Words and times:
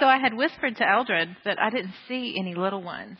So 0.00 0.06
I 0.06 0.18
had 0.18 0.32
whispered 0.34 0.76
to 0.76 0.88
Eldred 0.88 1.36
that 1.44 1.60
I 1.60 1.68
didn't 1.68 1.92
see 2.08 2.34
any 2.38 2.54
little 2.54 2.82
ones. 2.82 3.18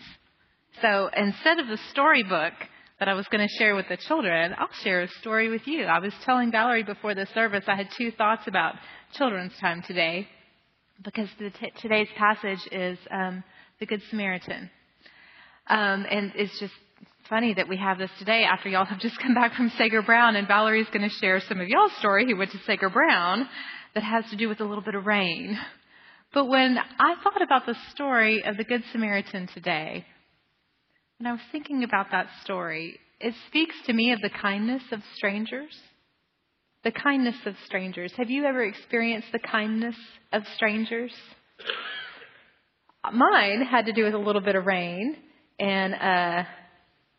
So 0.80 1.10
instead 1.14 1.58
of 1.58 1.68
the 1.68 1.78
storybook 1.90 2.54
that 2.98 3.06
I 3.06 3.12
was 3.12 3.28
going 3.28 3.46
to 3.46 3.54
share 3.58 3.74
with 3.74 3.86
the 3.90 3.98
children, 3.98 4.54
I'll 4.56 4.72
share 4.82 5.02
a 5.02 5.08
story 5.20 5.50
with 5.50 5.66
you. 5.66 5.84
I 5.84 5.98
was 5.98 6.14
telling 6.24 6.50
Valerie 6.50 6.82
before 6.82 7.14
the 7.14 7.26
service 7.34 7.64
I 7.66 7.76
had 7.76 7.88
two 7.98 8.10
thoughts 8.12 8.44
about 8.46 8.76
children's 9.12 9.52
time 9.60 9.82
today 9.86 10.26
because 11.04 11.28
the 11.38 11.50
t- 11.50 11.70
today's 11.82 12.08
passage 12.16 12.66
is 12.72 12.98
um, 13.10 13.44
the 13.78 13.84
Good 13.84 14.00
Samaritan. 14.08 14.70
Um, 15.66 16.06
and 16.10 16.32
it's 16.34 16.58
just 16.60 16.72
funny 17.28 17.52
that 17.54 17.68
we 17.68 17.76
have 17.76 17.98
this 17.98 18.10
today 18.18 18.44
after 18.44 18.70
y'all 18.70 18.86
have 18.86 19.00
just 19.00 19.18
come 19.22 19.34
back 19.34 19.54
from 19.54 19.70
Sager 19.76 20.00
Brown, 20.00 20.34
and 20.34 20.48
Valerie's 20.48 20.88
going 20.88 21.06
to 21.06 21.14
share 21.16 21.40
some 21.40 21.60
of 21.60 21.68
y'all's 21.68 21.92
story 21.98 22.24
who 22.26 22.38
went 22.38 22.52
to 22.52 22.58
Sager 22.66 22.88
Brown 22.88 23.46
that 23.94 24.02
has 24.02 24.24
to 24.30 24.36
do 24.36 24.48
with 24.48 24.60
a 24.60 24.64
little 24.64 24.84
bit 24.84 24.94
of 24.94 25.04
rain. 25.04 25.58
But 26.32 26.46
when 26.46 26.78
I 26.78 27.16
thought 27.22 27.42
about 27.42 27.66
the 27.66 27.76
story 27.90 28.44
of 28.44 28.56
the 28.56 28.64
Good 28.64 28.84
Samaritan 28.92 29.48
today, 29.48 30.06
when 31.18 31.26
I 31.26 31.32
was 31.32 31.40
thinking 31.50 31.82
about 31.82 32.12
that 32.12 32.28
story, 32.42 33.00
it 33.20 33.34
speaks 33.48 33.74
to 33.86 33.92
me 33.92 34.12
of 34.12 34.20
the 34.20 34.30
kindness 34.30 34.82
of 34.92 35.00
strangers. 35.16 35.76
The 36.84 36.92
kindness 36.92 37.34
of 37.46 37.56
strangers. 37.66 38.12
Have 38.16 38.30
you 38.30 38.44
ever 38.44 38.62
experienced 38.62 39.28
the 39.32 39.40
kindness 39.40 39.96
of 40.32 40.44
strangers? 40.54 41.12
Mine 43.12 43.62
had 43.62 43.86
to 43.86 43.92
do 43.92 44.04
with 44.04 44.14
a 44.14 44.18
little 44.18 44.40
bit 44.40 44.54
of 44.54 44.66
rain 44.66 45.16
and 45.58 45.94
uh, 45.94 46.44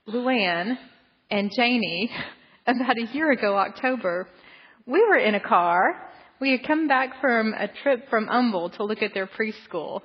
Luann 0.08 0.78
and 1.30 1.52
Janie 1.56 2.10
about 2.66 2.98
a 2.98 3.14
year 3.14 3.32
ago, 3.32 3.58
October. 3.58 4.28
We 4.86 5.06
were 5.06 5.18
in 5.18 5.36
a 5.36 5.40
car. 5.40 6.11
We 6.42 6.50
had 6.50 6.66
come 6.66 6.88
back 6.88 7.22
from 7.22 7.54
a 7.54 7.68
trip 7.68 8.10
from 8.10 8.26
Humble 8.26 8.72
to 8.72 8.84
look 8.84 9.04
at 9.04 9.14
their 9.14 9.28
preschool, 9.28 10.02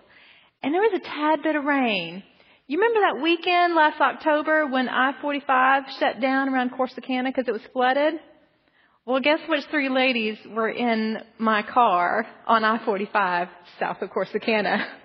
and 0.62 0.74
there 0.74 0.82
was 0.82 0.92
a 1.00 1.02
tad 1.02 1.42
bit 1.42 1.56
of 1.56 1.64
rain. 1.64 2.22
You 2.66 2.78
remember 2.78 3.00
that 3.00 3.22
weekend 3.22 3.74
last 3.74 3.98
October 4.02 4.66
when 4.66 4.86
I-45 4.86 5.84
shut 5.98 6.20
down 6.20 6.50
around 6.50 6.72
Corsicana 6.72 7.28
because 7.28 7.48
it 7.48 7.52
was 7.52 7.62
flooded? 7.72 8.20
Well, 9.06 9.20
guess 9.20 9.38
which 9.48 9.64
three 9.70 9.88
ladies 9.88 10.36
were 10.46 10.68
in 10.68 11.22
my 11.38 11.62
car 11.62 12.26
on 12.46 12.64
I-45 12.64 13.48
south 13.80 14.02
of 14.02 14.10
Corsicana? 14.10 14.86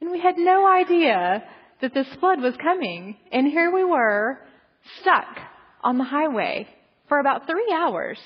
And 0.00 0.10
we 0.10 0.20
had 0.20 0.36
no 0.36 0.66
idea 0.66 1.42
that 1.80 1.94
this 1.94 2.06
flood 2.20 2.42
was 2.42 2.54
coming. 2.60 3.16
And 3.32 3.46
here 3.46 3.72
we 3.72 3.84
were, 3.84 4.38
stuck 5.00 5.38
on 5.82 5.96
the 5.96 6.04
highway 6.04 6.68
for 7.08 7.20
about 7.20 7.46
three 7.46 7.72
hours. 7.74 8.18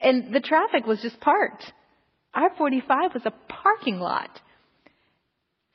And 0.00 0.34
the 0.34 0.40
traffic 0.40 0.86
was 0.86 1.00
just 1.00 1.20
parked. 1.20 1.72
I-45 2.34 3.14
was 3.14 3.26
a 3.26 3.32
parking 3.52 3.98
lot. 3.98 4.30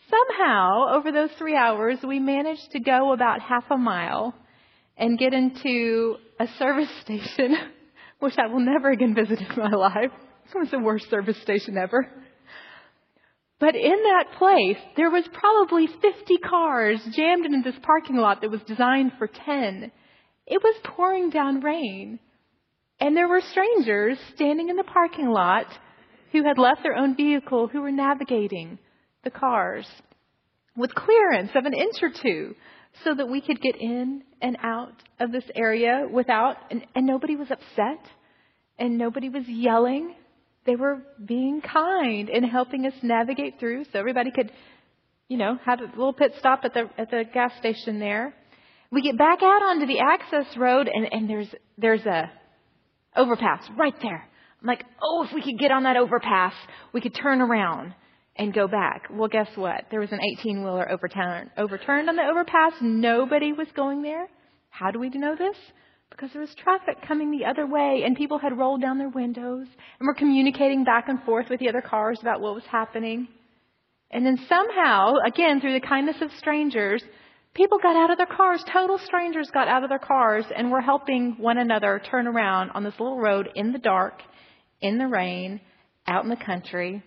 Somehow, 0.10 0.96
over 0.96 1.12
those 1.12 1.32
three 1.38 1.56
hours, 1.56 1.98
we 2.06 2.20
managed 2.20 2.72
to 2.72 2.80
go 2.80 3.14
about 3.14 3.42
half 3.42 3.66
a 3.72 3.78
mile 3.78 4.34
and 4.98 5.18
get 5.18 5.34
into 5.34 6.16
a 6.40 6.48
service 6.60 6.90
station, 7.02 7.56
which 8.20 8.36
I 8.38 8.48
will 8.48 8.60
never 8.60 8.92
again 8.92 9.16
visit 9.16 9.40
in 9.40 9.58
my 9.58 9.72
life. 9.72 10.12
It 10.54 10.58
was 10.58 10.72
the 10.72 10.80
worst 10.80 11.10
service 11.10 11.42
station 11.42 11.78
ever. 11.78 12.08
But 13.60 13.76
in 13.76 14.04
that 14.04 14.26
place, 14.38 14.78
there 14.98 15.10
was 15.10 15.24
probably 15.32 15.88
50 15.88 16.38
cars 16.38 17.00
jammed 17.16 17.46
into 17.46 17.70
this 17.70 17.80
parking 17.82 18.18
lot 18.18 18.42
that 18.42 18.52
was 18.52 18.62
designed 18.64 19.14
for 19.18 19.28
10. 19.28 19.92
It 20.46 20.62
was 20.62 20.82
pouring 20.84 21.30
down 21.30 21.62
rain. 21.62 22.20
And 23.04 23.18
there 23.18 23.28
were 23.28 23.42
strangers 23.52 24.18
standing 24.34 24.70
in 24.70 24.78
the 24.78 24.86
parking 24.86 25.30
lot 25.30 25.66
who 26.32 26.46
had 26.46 26.58
left 26.58 26.84
their 26.84 26.96
own 26.96 27.18
vehicle 27.18 27.68
who 27.68 27.82
were 27.82 27.92
navigating 27.92 28.80
the 29.26 29.30
cars 29.30 29.86
with 30.78 30.96
clearance 30.96 31.52
of 31.54 31.66
an 31.66 31.74
inch 31.74 32.02
or 32.02 32.10
two 32.10 32.56
so 33.04 33.14
that 33.14 33.28
we 33.28 33.42
could 33.42 33.60
get 33.60 33.76
in 33.76 34.24
and 34.42 34.56
out 34.64 34.94
of 35.20 35.34
this 35.34 35.44
area 35.54 36.08
without, 36.10 36.56
and, 36.72 36.88
and 36.96 37.06
nobody 37.06 37.36
was 37.36 37.52
upset 37.52 38.00
and 38.80 38.98
nobody 38.98 39.28
was 39.28 39.44
yelling 39.50 40.16
they 40.66 40.78
were 40.78 41.02
being 41.26 41.60
kind 41.60 42.30
and 42.30 42.46
helping 42.46 42.86
us 42.86 42.94
navigate 43.02 43.60
through 43.60 43.84
so 43.92 44.00
everybody 44.00 44.32
could, 44.32 44.50
you 45.28 45.36
know, 45.36 45.60
have 45.66 45.82
a 45.82 45.88
little 45.98 46.14
pit 46.14 46.32
stop 46.40 46.62
at 46.64 46.74
the, 46.74 46.90
at 46.98 47.12
the 47.12 47.26
gas 47.34 47.52
station 47.60 48.00
there. 48.00 48.34
We 48.90 49.02
get 49.02 49.18
back 49.18 49.40
out 49.44 49.62
onto 49.62 49.88
the 49.88 50.00
access 50.00 50.56
road 50.56 50.88
and, 50.88 51.06
and 51.12 51.30
there's, 51.30 51.54
there's 51.78 52.06
a 52.06 52.32
overpass 53.16 53.64
right 53.78 53.96
there. 54.02 54.28
I'm 54.62 54.68
like, 54.68 54.86
oh, 55.02 55.24
if 55.24 55.34
we 55.34 55.42
could 55.42 55.60
get 55.60 55.72
on 55.72 55.84
that 55.84 55.98
overpass, 55.98 56.54
we 56.94 57.02
could 57.02 57.16
turn 57.16 57.42
around 57.42 57.94
and 58.36 58.54
go 58.54 58.68
back. 58.68 59.04
Well, 59.12 59.28
guess 59.28 59.50
what? 59.56 59.86
There 59.92 60.00
was 60.00 60.12
an 60.12 60.20
18 60.40 60.64
wheeler 60.64 60.90
overturned, 60.90 61.52
overturned 61.58 62.10
on 62.10 62.16
the 62.16 62.24
overpass. 62.24 62.74
Nobody 62.82 63.52
was 63.52 63.68
going 63.76 64.02
there. 64.02 64.28
How 64.70 64.92
do 64.92 65.00
we 65.00 65.10
know 65.10 65.36
this? 65.36 65.58
because 66.16 66.32
there 66.32 66.42
was 66.42 66.54
traffic 66.56 66.96
coming 67.08 67.32
the 67.32 67.46
other 67.46 67.66
way 67.66 68.04
and 68.06 68.16
people 68.16 68.38
had 68.38 68.58
rolled 68.58 68.82
down 68.82 68.98
their 68.98 69.10
windows 69.10 69.68
and 70.00 70.08
were 70.08 70.14
communicating 70.14 70.84
back 70.84 71.06
and 71.08 71.22
forth 71.24 71.48
with 71.50 71.60
the 71.60 71.70
other 71.70 71.82
cars 71.82 72.20
about 72.22 72.42
what 72.42 72.56
was 72.56 72.64
happening. 72.72 73.28
And 74.12 74.26
then 74.26 74.38
somehow, 74.48 75.14
again, 75.26 75.60
through 75.60 75.74
the 75.74 75.86
kindness 75.86 76.18
of 76.22 76.30
strangers, 76.38 77.04
people 77.54 77.78
got 77.80 77.96
out 77.96 78.12
of 78.12 78.18
their 78.18 78.26
cars. 78.26 78.64
Total 78.72 79.00
strangers 79.06 79.50
got 79.54 79.68
out 79.68 79.84
of 79.84 79.90
their 79.90 80.00
cars 80.00 80.46
and 80.56 80.72
were 80.72 80.82
helping 80.82 81.36
one 81.38 81.58
another 81.58 82.02
turn 82.10 82.28
around 82.28 82.72
on 82.72 82.84
this 82.84 82.94
little 83.00 83.20
road 83.20 83.50
in 83.56 83.72
the 83.72 83.80
dark, 83.80 84.22
in 84.82 84.98
the 84.98 85.08
rain, 85.08 85.62
out 86.08 86.24
in 86.24 86.30
the 86.30 86.36
country. 86.36 87.04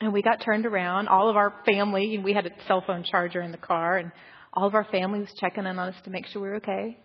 And 0.00 0.12
we 0.12 0.22
got 0.22 0.42
turned 0.44 0.66
around. 0.66 1.08
All 1.08 1.30
of 1.30 1.36
our 1.36 1.54
family, 1.64 2.18
we 2.18 2.32
had 2.32 2.46
a 2.46 2.50
cell 2.66 2.82
phone 2.86 3.04
charger 3.04 3.40
in 3.40 3.52
the 3.52 3.58
car, 3.58 3.96
and 3.96 4.12
all 4.52 4.66
of 4.66 4.74
our 4.74 4.84
family 4.84 5.20
was 5.20 5.32
checking 5.40 5.64
in 5.64 5.78
on 5.78 5.88
us 5.88 5.94
to 6.04 6.10
make 6.10 6.26
sure 6.26 6.42
we 6.42 6.48
were 6.48 6.56
okay 6.56 6.98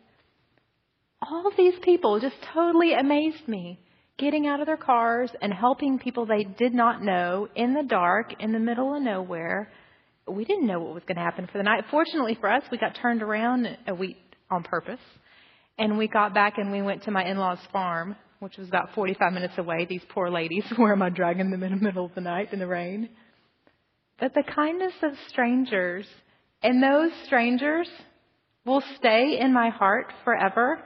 all 1.22 1.47
of 1.47 1.53
these 1.56 1.75
people 1.84 2.19
just 2.19 2.35
totally 2.53 2.94
amazed 2.94 3.47
me 3.47 3.79
getting 4.18 4.47
out 4.47 4.59
of 4.59 4.66
their 4.66 4.78
cars 4.78 5.29
and 5.41 5.53
helping 5.53 6.00
people 6.00 6.25
they 6.25 6.44
did 6.44 6.73
not 6.73 7.03
know 7.03 7.47
in 7.56 7.73
the 7.73 7.84
dark, 7.84 8.34
in 8.40 8.52
the 8.52 8.59
middle 8.59 8.96
of 8.96 9.02
nowhere. 9.02 9.72
We 10.31 10.46
didn't 10.46 10.68
know 10.68 10.80
what 10.80 10.94
was 10.94 11.03
going 11.03 11.18
to 11.18 11.22
happen 11.22 11.47
for 11.52 11.58
the 11.58 11.64
night. 11.64 11.86
Fortunately 11.92 12.38
for 12.40 12.52
us, 12.52 12.64
we 12.72 12.78
got 12.78 12.96
turned 12.96 13.22
around 13.22 13.68
a 13.88 13.94
week 13.96 14.18
on 14.50 14.64
purpose. 14.64 15.00
And 15.78 15.97
we 15.97 16.08
got 16.08 16.34
back 16.34 16.58
and 16.58 16.72
we 16.72 16.81
went 16.81 17.03
to 17.03 17.12
my 17.12 17.24
in-laws 17.25 17.59
farm, 17.72 18.16
which 18.40 18.58
was 18.58 18.68
about 18.68 18.94
45 18.94 19.34
minutes 19.34 19.58
away. 19.58 19.86
These 19.86 20.03
poor 20.09 20.30
ladies, 20.30 20.64
where 20.75 20.94
am 20.94 21.02
I 21.02 21.09
dragging 21.09 21.52
them 21.52 21.64
in 21.64 21.72
the 21.72 21.84
middle 21.84 22.06
of 22.06 22.16
the 22.16 22.22
night 22.22 22.53
in 22.53 22.59
the 22.59 22.68
rain? 22.68 23.09
But 24.20 24.34
the 24.34 24.44
kindness 24.44 24.94
of 25.02 25.14
strangers, 25.30 26.06
and 26.62 26.81
those 26.81 27.12
strangers 27.25 27.90
will 28.66 28.84
stay 28.97 29.40
in 29.40 29.53
my 29.53 29.70
heart 29.70 30.14
forever 30.24 30.84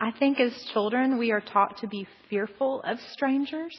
I 0.00 0.12
think 0.12 0.38
as 0.38 0.52
children, 0.72 1.18
we 1.18 1.32
are 1.32 1.40
taught 1.40 1.78
to 1.78 1.88
be 1.88 2.06
fearful 2.30 2.82
of 2.82 2.98
strangers. 3.12 3.76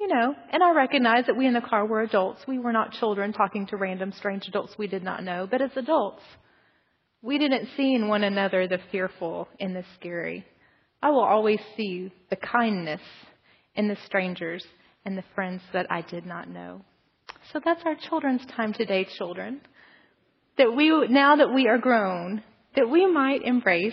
You 0.00 0.08
know, 0.08 0.34
and 0.50 0.62
I 0.62 0.72
recognize 0.72 1.26
that 1.26 1.36
we 1.36 1.46
in 1.46 1.52
the 1.52 1.60
car 1.60 1.84
were 1.84 2.00
adults. 2.00 2.40
We 2.48 2.58
were 2.58 2.72
not 2.72 2.92
children 2.92 3.34
talking 3.34 3.66
to 3.66 3.76
random 3.76 4.12
strange 4.12 4.48
adults 4.48 4.74
we 4.78 4.86
did 4.86 5.02
not 5.02 5.22
know. 5.22 5.46
But 5.48 5.60
as 5.60 5.72
adults, 5.76 6.22
we 7.20 7.36
didn't 7.36 7.68
see 7.76 7.92
in 7.92 8.08
one 8.08 8.24
another 8.24 8.66
the 8.66 8.78
fearful 8.90 9.46
and 9.60 9.76
the 9.76 9.84
scary. 9.98 10.46
I 11.02 11.10
will 11.10 11.24
always 11.24 11.60
see 11.76 12.10
the 12.30 12.36
kindness 12.36 13.02
in 13.74 13.88
the 13.88 13.98
strangers 14.06 14.64
and 15.04 15.18
the 15.18 15.24
friends 15.34 15.60
that 15.74 15.86
I 15.90 16.00
did 16.00 16.24
not 16.24 16.48
know. 16.48 16.80
So 17.52 17.60
that's 17.62 17.82
our 17.84 17.94
children's 17.94 18.46
time 18.56 18.72
today, 18.72 19.06
children. 19.18 19.60
That 20.56 20.74
we, 20.74 21.08
now 21.08 21.36
that 21.36 21.52
we 21.52 21.68
are 21.68 21.78
grown, 21.78 22.42
that 22.74 22.88
we 22.88 23.06
might 23.06 23.42
embrace 23.42 23.92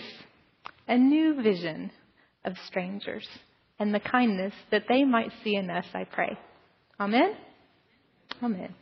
a 0.86 0.96
new 0.96 1.42
vision 1.42 1.90
of 2.46 2.54
strangers 2.66 3.26
and 3.78 3.94
the 3.94 4.00
kindness 4.00 4.52
that 4.70 4.84
they 4.88 5.04
might 5.04 5.30
see 5.42 5.54
in 5.54 5.70
us, 5.70 5.86
I 5.94 6.04
pray. 6.04 6.36
Amen? 7.00 7.34
Amen. 8.42 8.74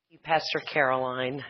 Thank 0.00 0.10
you, 0.10 0.18
Pastor 0.22 0.60
Caroline. 0.72 1.44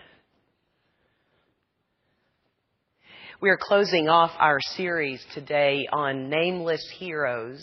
We 3.40 3.50
are 3.50 3.58
closing 3.60 4.08
off 4.08 4.30
our 4.38 4.58
series 4.76 5.24
today 5.34 5.86
on 5.92 6.30
nameless 6.30 6.82
heroes, 6.98 7.62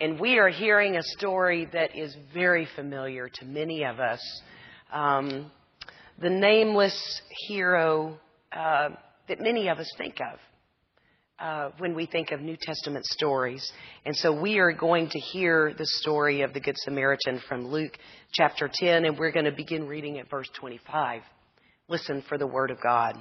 and 0.00 0.20
we 0.20 0.38
are 0.38 0.48
hearing 0.48 0.96
a 0.96 1.02
story 1.02 1.68
that 1.72 1.96
is 1.98 2.16
very 2.32 2.68
familiar 2.76 3.28
to 3.28 3.44
many 3.44 3.84
of 3.84 3.98
us 3.98 4.20
um, 4.92 5.50
the 6.20 6.30
nameless 6.30 7.22
hero 7.46 8.18
uh, 8.52 8.90
that 9.28 9.40
many 9.40 9.68
of 9.68 9.78
us 9.78 9.90
think 9.98 10.16
of. 10.20 10.38
Uh, 11.38 11.70
when 11.78 11.94
we 11.94 12.04
think 12.04 12.32
of 12.32 12.40
New 12.40 12.56
Testament 12.60 13.06
stories. 13.06 13.70
And 14.04 14.16
so 14.16 14.32
we 14.32 14.58
are 14.58 14.72
going 14.72 15.08
to 15.08 15.20
hear 15.20 15.72
the 15.72 15.86
story 15.86 16.42
of 16.42 16.52
the 16.52 16.58
Good 16.58 16.74
Samaritan 16.78 17.40
from 17.48 17.68
Luke 17.68 17.96
chapter 18.32 18.68
10, 18.72 19.04
and 19.04 19.16
we're 19.16 19.30
going 19.30 19.44
to 19.44 19.52
begin 19.52 19.86
reading 19.86 20.18
at 20.18 20.28
verse 20.28 20.48
25. 20.58 21.22
Listen 21.86 22.24
for 22.28 22.38
the 22.38 22.46
Word 22.48 22.72
of 22.72 22.80
God. 22.82 23.14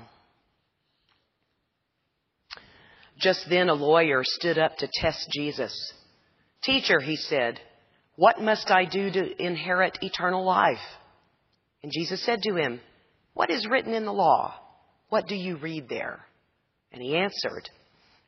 Just 3.19 3.45
then 3.51 3.69
a 3.69 3.75
lawyer 3.75 4.23
stood 4.23 4.57
up 4.57 4.77
to 4.77 4.89
test 4.91 5.29
Jesus. 5.31 5.93
Teacher, 6.63 6.99
he 6.99 7.17
said, 7.17 7.59
what 8.17 8.41
must 8.41 8.71
I 8.71 8.85
do 8.85 9.11
to 9.11 9.43
inherit 9.43 9.99
eternal 10.01 10.43
life? 10.43 10.81
And 11.83 11.91
Jesus 11.91 12.25
said 12.25 12.41
to 12.41 12.55
him, 12.55 12.81
What 13.35 13.51
is 13.51 13.67
written 13.69 13.93
in 13.93 14.05
the 14.05 14.11
law? 14.11 14.55
What 15.09 15.27
do 15.27 15.35
you 15.35 15.57
read 15.57 15.87
there? 15.89 16.19
And 16.91 17.01
he 17.01 17.15
answered, 17.15 17.69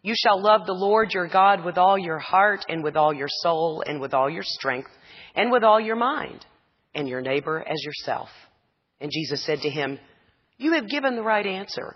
You 0.01 0.13
shall 0.15 0.41
love 0.41 0.65
the 0.65 0.73
Lord 0.73 1.13
your 1.13 1.27
God 1.27 1.63
with 1.63 1.77
all 1.77 1.97
your 1.97 2.19
heart 2.19 2.65
and 2.69 2.83
with 2.83 2.95
all 2.95 3.13
your 3.13 3.27
soul 3.41 3.83
and 3.85 3.99
with 3.99 4.13
all 4.13 4.29
your 4.29 4.43
strength 4.43 4.91
and 5.35 5.51
with 5.51 5.63
all 5.63 5.79
your 5.79 5.95
mind 5.95 6.45
and 6.93 7.07
your 7.07 7.21
neighbor 7.21 7.59
as 7.59 7.83
yourself. 7.83 8.29
And 9.01 9.11
Jesus 9.13 9.45
said 9.45 9.61
to 9.61 9.69
him, 9.69 9.99
You 10.57 10.73
have 10.73 10.89
given 10.89 11.15
the 11.15 11.23
right 11.23 11.45
answer. 11.45 11.95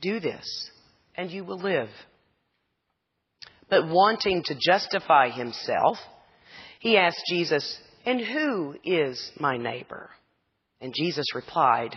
Do 0.00 0.20
this 0.20 0.70
and 1.16 1.30
you 1.30 1.44
will 1.44 1.58
live. 1.58 1.88
But 3.68 3.88
wanting 3.88 4.42
to 4.44 4.54
justify 4.58 5.28
himself, 5.28 5.98
he 6.78 6.96
asked 6.96 7.22
Jesus, 7.28 7.78
And 8.06 8.20
who 8.20 8.76
is 8.84 9.30
my 9.38 9.56
neighbor? 9.56 10.10
And 10.80 10.94
Jesus 10.96 11.26
replied, 11.34 11.96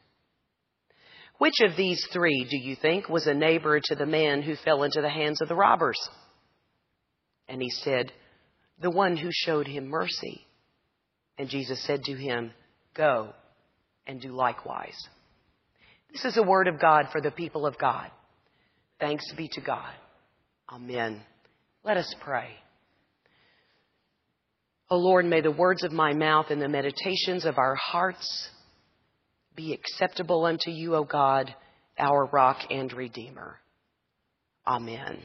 Which 1.41 1.59
of 1.61 1.75
these 1.75 2.07
three, 2.13 2.45
do 2.47 2.55
you 2.55 2.75
think, 2.75 3.09
was 3.09 3.25
a 3.25 3.33
neighbor 3.33 3.79
to 3.79 3.95
the 3.95 4.05
man 4.05 4.43
who 4.43 4.55
fell 4.63 4.83
into 4.83 5.01
the 5.01 5.09
hands 5.09 5.41
of 5.41 5.47
the 5.47 5.55
robbers? 5.55 5.97
And 7.47 7.59
he 7.59 7.71
said, 7.71 8.11
The 8.79 8.91
one 8.91 9.17
who 9.17 9.29
showed 9.31 9.65
him 9.65 9.87
mercy. 9.87 10.45
And 11.39 11.49
Jesus 11.49 11.83
said 11.83 12.03
to 12.03 12.13
him, 12.13 12.51
Go 12.93 13.33
and 14.05 14.21
do 14.21 14.35
likewise. 14.35 14.95
This 16.11 16.25
is 16.25 16.37
a 16.37 16.43
word 16.43 16.67
of 16.67 16.79
God 16.79 17.07
for 17.11 17.21
the 17.21 17.31
people 17.31 17.65
of 17.65 17.75
God. 17.79 18.11
Thanks 18.99 19.25
be 19.35 19.49
to 19.53 19.61
God. 19.61 19.95
Amen. 20.71 21.23
Let 21.83 21.97
us 21.97 22.13
pray. 22.21 22.49
O 24.91 24.97
Lord, 24.97 25.25
may 25.25 25.41
the 25.41 25.49
words 25.49 25.83
of 25.83 25.91
my 25.91 26.13
mouth 26.13 26.51
and 26.51 26.61
the 26.61 26.69
meditations 26.69 27.45
of 27.45 27.57
our 27.57 27.73
hearts 27.73 28.51
be 29.55 29.73
acceptable 29.73 30.45
unto 30.45 30.71
you, 30.71 30.95
O 30.95 31.03
God, 31.03 31.53
our 31.97 32.25
rock 32.25 32.57
and 32.69 32.91
redeemer. 32.93 33.59
Amen. 34.65 35.19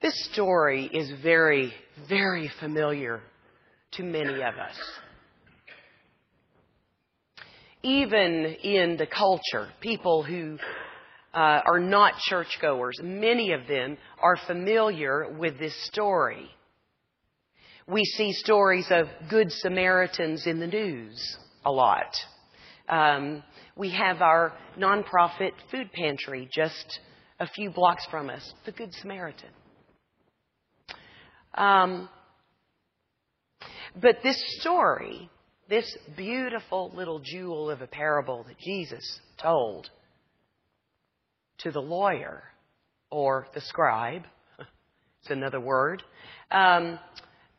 This 0.00 0.14
story 0.32 0.86
is 0.92 1.12
very, 1.22 1.72
very 2.08 2.50
familiar 2.60 3.20
to 3.92 4.02
many 4.02 4.34
of 4.34 4.54
us 4.56 4.78
even 7.82 8.44
in 8.62 8.96
the 8.96 9.06
culture, 9.06 9.68
people 9.80 10.22
who 10.22 10.58
uh, 11.32 11.60
are 11.64 11.80
not 11.80 12.14
churchgoers, 12.18 12.98
many 13.02 13.52
of 13.52 13.66
them 13.66 13.96
are 14.20 14.36
familiar 14.46 15.32
with 15.38 15.58
this 15.58 15.74
story. 15.86 16.50
We 17.90 18.04
see 18.04 18.32
stories 18.32 18.86
of 18.90 19.06
good 19.28 19.50
Samaritans 19.50 20.46
in 20.46 20.60
the 20.60 20.66
news 20.66 21.38
a 21.64 21.72
lot. 21.72 22.14
Um, 22.88 23.42
we 23.76 23.90
have 23.90 24.22
our 24.22 24.52
nonprofit 24.78 25.52
food 25.70 25.90
pantry 25.92 26.48
just 26.54 27.00
a 27.38 27.48
few 27.48 27.70
blocks 27.70 28.06
from 28.10 28.30
us, 28.30 28.52
the 28.64 28.72
Good 28.72 28.94
Samaritan. 28.94 29.48
Um, 31.54 32.08
but 34.00 34.18
this 34.22 34.40
story 34.60 35.28
this 35.70 35.96
beautiful 36.16 36.90
little 36.94 37.20
jewel 37.20 37.70
of 37.70 37.80
a 37.80 37.86
parable 37.86 38.44
that 38.48 38.58
Jesus 38.58 39.20
told 39.40 39.88
to 41.58 41.70
the 41.70 41.80
lawyer 41.80 42.42
or 43.08 43.46
the 43.54 43.60
scribe, 43.60 44.24
it's 44.58 45.30
another 45.30 45.60
word, 45.60 46.02
um, 46.50 46.98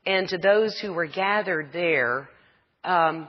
and 0.05 0.27
to 0.29 0.37
those 0.37 0.79
who 0.79 0.93
were 0.93 1.07
gathered 1.07 1.69
there, 1.73 2.29
um, 2.83 3.27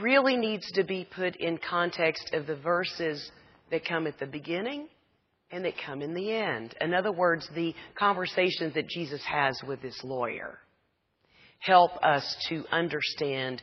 really 0.00 0.36
needs 0.36 0.70
to 0.72 0.84
be 0.84 1.06
put 1.14 1.36
in 1.36 1.58
context 1.58 2.30
of 2.32 2.46
the 2.46 2.56
verses 2.56 3.30
that 3.70 3.84
come 3.84 4.06
at 4.06 4.18
the 4.18 4.26
beginning 4.26 4.88
and 5.50 5.64
that 5.64 5.74
come 5.84 6.02
in 6.02 6.14
the 6.14 6.32
end. 6.32 6.74
In 6.80 6.94
other 6.94 7.12
words, 7.12 7.48
the 7.54 7.74
conversations 7.98 8.74
that 8.74 8.88
Jesus 8.88 9.22
has 9.24 9.60
with 9.66 9.82
this 9.82 9.98
lawyer 10.02 10.58
help 11.58 11.92
us 12.02 12.36
to 12.48 12.64
understand 12.72 13.62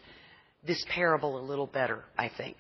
this 0.66 0.84
parable 0.90 1.40
a 1.40 1.44
little 1.44 1.68
better, 1.68 2.04
I 2.18 2.30
think. 2.38 2.58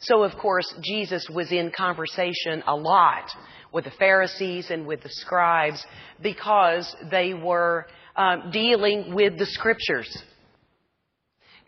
So, 0.00 0.22
of 0.22 0.36
course, 0.36 0.72
Jesus 0.82 1.28
was 1.28 1.50
in 1.52 1.72
conversation 1.76 2.62
a 2.66 2.76
lot 2.76 3.30
with 3.72 3.84
the 3.84 3.92
Pharisees 3.92 4.70
and 4.70 4.86
with 4.86 5.02
the 5.02 5.10
scribes 5.10 5.84
because 6.22 6.94
they 7.10 7.34
were 7.34 7.86
um, 8.14 8.50
dealing 8.52 9.14
with 9.14 9.38
the 9.38 9.46
scriptures. 9.46 10.22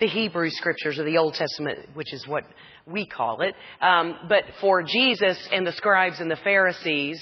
The 0.00 0.06
Hebrew 0.06 0.50
scriptures 0.50 0.98
of 0.98 1.06
the 1.06 1.18
Old 1.18 1.34
Testament, 1.34 1.80
which 1.94 2.12
is 2.12 2.26
what 2.26 2.44
we 2.86 3.06
call 3.06 3.40
it. 3.40 3.54
Um, 3.80 4.14
but 4.28 4.44
for 4.60 4.82
Jesus 4.82 5.36
and 5.52 5.66
the 5.66 5.72
scribes 5.72 6.20
and 6.20 6.30
the 6.30 6.36
Pharisees, 6.36 7.20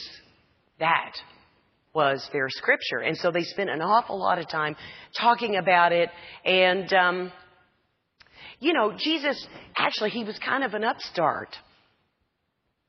that 0.78 1.12
was 1.94 2.28
their 2.32 2.48
scripture. 2.50 2.98
And 2.98 3.16
so 3.16 3.30
they 3.30 3.42
spent 3.42 3.70
an 3.70 3.80
awful 3.80 4.18
lot 4.18 4.38
of 4.38 4.48
time 4.48 4.76
talking 5.18 5.56
about 5.56 5.92
it. 5.92 6.10
And, 6.44 6.92
um, 6.92 7.32
you 8.58 8.72
know, 8.72 8.92
Jesus, 8.96 9.46
actually, 9.76 10.10
he 10.10 10.24
was 10.24 10.38
kind 10.38 10.64
of 10.64 10.74
an 10.74 10.84
upstart. 10.84 11.54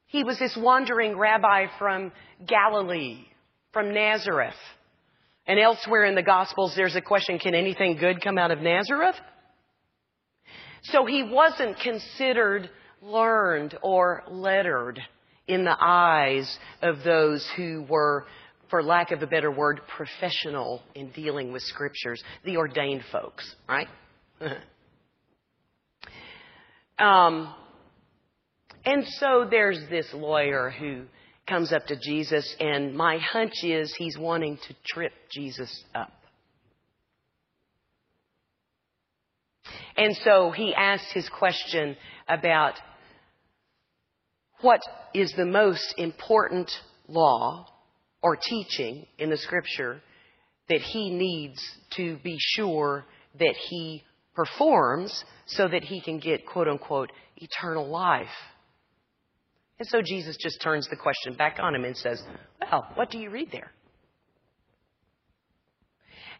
He 0.07 0.23
was 0.23 0.39
this 0.39 0.57
wandering 0.57 1.17
rabbi 1.17 1.65
from 1.77 2.11
Galilee, 2.45 3.25
from 3.73 3.93
Nazareth. 3.93 4.55
And 5.45 5.59
elsewhere 5.59 6.05
in 6.05 6.15
the 6.15 6.23
Gospels, 6.23 6.73
there's 6.75 6.95
a 6.95 7.01
question, 7.01 7.39
can 7.39 7.53
anything 7.53 7.97
good 7.97 8.21
come 8.21 8.37
out 8.37 8.51
of 8.51 8.59
Nazareth? 8.59 9.15
So 10.83 11.05
he 11.05 11.23
wasn't 11.23 11.77
considered 11.79 12.69
learned 13.01 13.77
or 13.81 14.23
lettered 14.29 14.99
in 15.47 15.63
the 15.63 15.75
eyes 15.79 16.57
of 16.81 17.03
those 17.03 17.47
who 17.55 17.85
were 17.89 18.25
for 18.69 18.83
lack 18.83 19.11
of 19.11 19.21
a 19.21 19.27
better 19.27 19.49
word, 19.51 19.81
professional 19.95 20.81
in 20.93 21.09
dealing 21.11 21.53
with 21.53 21.61
scriptures, 21.61 22.21
the 22.43 22.57
ordained 22.57 23.01
folks, 23.11 23.55
right? 23.67 23.87
um, 26.99 27.53
and 28.85 29.05
so 29.05 29.47
there's 29.49 29.79
this 29.89 30.07
lawyer 30.13 30.69
who 30.69 31.03
comes 31.47 31.71
up 31.71 31.85
to 31.87 31.95
Jesus, 31.95 32.55
and 32.59 32.95
my 32.95 33.17
hunch 33.17 33.63
is 33.63 33.93
he's 33.97 34.17
wanting 34.17 34.57
to 34.67 34.75
trip 34.85 35.13
Jesus 35.31 35.83
up. 35.95 36.11
And 39.95 40.15
so 40.23 40.51
he 40.51 40.73
asks 40.75 41.11
his 41.11 41.27
question 41.29 41.97
about 42.27 42.73
what 44.61 44.81
is 45.13 45.33
the 45.35 45.45
most 45.45 45.95
important 45.97 46.71
law 47.07 47.67
or 48.21 48.35
teaching 48.35 49.05
in 49.17 49.29
the 49.29 49.37
scripture 49.37 50.01
that 50.69 50.81
he 50.81 51.09
needs 51.09 51.61
to 51.95 52.17
be 52.23 52.37
sure 52.39 53.05
that 53.39 53.55
he 53.69 54.03
performs 54.37 55.25
so 55.47 55.67
that 55.67 55.83
he 55.83 55.99
can 55.99 56.19
get, 56.19 56.45
quote 56.45 56.67
unquote, 56.67 57.11
eternal 57.37 57.89
life. 57.89 58.27
And 59.79 59.87
so 59.87 60.01
Jesus 60.05 60.37
just 60.39 60.61
turns 60.61 60.87
the 60.89 60.95
question 60.95 61.33
back 61.35 61.57
on 61.59 61.73
him 61.73 61.83
and 61.83 61.97
says, 61.97 62.21
Well, 62.61 62.87
what 62.93 63.09
do 63.09 63.17
you 63.17 63.31
read 63.31 63.49
there? 63.51 63.71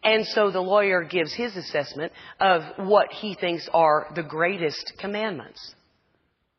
And 0.03 0.27
so 0.27 0.51
the 0.51 0.61
lawyer 0.61 1.03
gives 1.03 1.33
his 1.33 1.57
assessment 1.57 2.13
of 2.39 2.61
what 2.87 3.11
he 3.11 3.33
thinks 3.33 3.67
are 3.73 4.07
the 4.15 4.23
greatest 4.23 4.93
commandments 4.99 5.73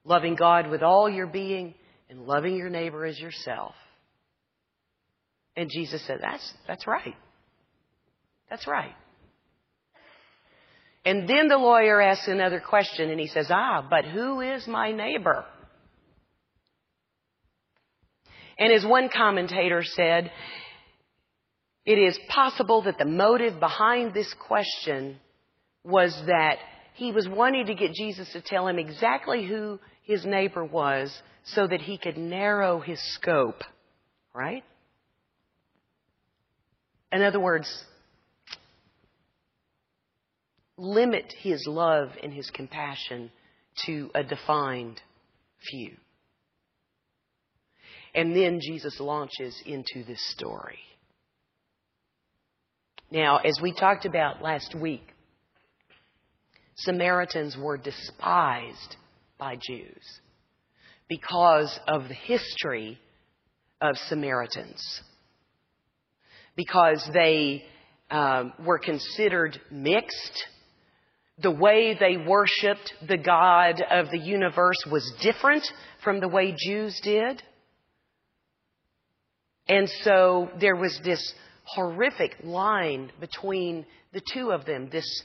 loving 0.05 0.35
God 0.35 0.69
with 0.69 0.83
all 0.83 1.09
your 1.09 1.29
being 1.29 1.75
and 2.11 2.27
loving 2.27 2.57
your 2.57 2.69
neighbor 2.69 3.05
as 3.05 3.19
yourself. 3.19 3.75
And 5.57 5.71
Jesus 5.73 6.05
said, 6.05 6.19
That's, 6.21 6.53
that's 6.67 6.87
right. 6.87 7.15
That's 8.51 8.67
right. 8.67 8.95
And 11.09 11.27
then 11.27 11.49
the 11.49 11.57
lawyer 11.57 12.03
asks 12.03 12.29
another 12.29 12.61
question 12.61 13.09
and 13.09 13.19
he 13.19 13.29
says, 13.29 13.47
Ah, 13.49 13.83
but 13.89 14.05
who 14.05 14.43
is 14.43 14.67
my 14.67 14.93
neighbor? 14.93 15.47
And 18.59 18.71
as 18.71 18.85
one 18.85 19.09
commentator 19.09 19.83
said, 19.83 20.31
it 21.87 21.99
is 21.99 22.19
possible 22.29 22.83
that 22.83 22.99
the 22.99 23.07
motive 23.07 23.59
behind 23.59 24.13
this 24.13 24.35
question 24.47 25.17
was 25.83 26.15
that 26.27 26.59
he 26.93 27.11
was 27.11 27.27
wanting 27.27 27.65
to 27.69 27.75
get 27.75 27.95
Jesus 27.95 28.31
to 28.35 28.43
tell 28.43 28.69
him 28.69 28.79
exactly 28.79 29.47
who 29.47 29.81
his 30.03 30.27
neighbor 30.27 30.63
was 30.63 31.11
so 31.43 31.67
that 31.67 31.81
he 31.81 31.97
could 31.97 32.19
narrow 32.19 32.81
his 32.81 33.01
scope, 33.15 33.63
right? 34.35 34.63
In 37.11 37.23
other 37.23 37.41
words, 37.41 37.83
limit 40.79 41.35
his 41.39 41.67
love 41.67 42.11
and 42.23 42.33
his 42.33 42.49
compassion 42.51 43.31
to 43.87 44.11
a 44.15 44.23
defined 44.23 45.01
few. 45.71 45.97
And 48.15 48.35
then 48.35 48.61
Jesus 48.61 48.99
launches 49.01 49.61
into 49.67 50.05
this 50.05 50.21
story. 50.31 50.79
Now, 53.11 53.39
as 53.39 53.59
we 53.63 53.73
talked 53.73 54.07
about 54.07 54.43
last 54.43 54.75
week, 54.75 55.07
Samaritans 56.77 57.57
were 57.57 57.77
despised 57.77 58.97
by 59.39 59.57
Jews 59.57 60.21
because 61.09 61.79
of 61.89 62.07
the 62.09 62.15
history 62.15 62.99
of 63.81 63.97
Samaritans, 64.09 64.83
because 66.55 67.09
they 67.13 67.65
um, 68.11 68.53
were 68.65 68.79
considered 68.79 69.59
mixed. 69.71 70.47
The 71.41 71.51
way 71.51 71.97
they 71.99 72.17
worshiped 72.17 72.93
the 73.07 73.17
God 73.17 73.81
of 73.91 74.11
the 74.11 74.19
universe 74.19 74.79
was 74.91 75.15
different 75.21 75.65
from 76.03 76.21
the 76.21 76.29
way 76.29 76.55
Jews 76.57 76.99
did. 77.03 77.43
And 79.69 79.89
so 80.03 80.49
there 80.59 80.77
was 80.77 80.99
this 81.05 81.35
horrific 81.65 82.37
line 82.43 83.13
between 83.21 83.85
the 84.13 84.23
two 84.33 84.51
of 84.51 84.65
them, 84.65 84.89
this 84.91 85.23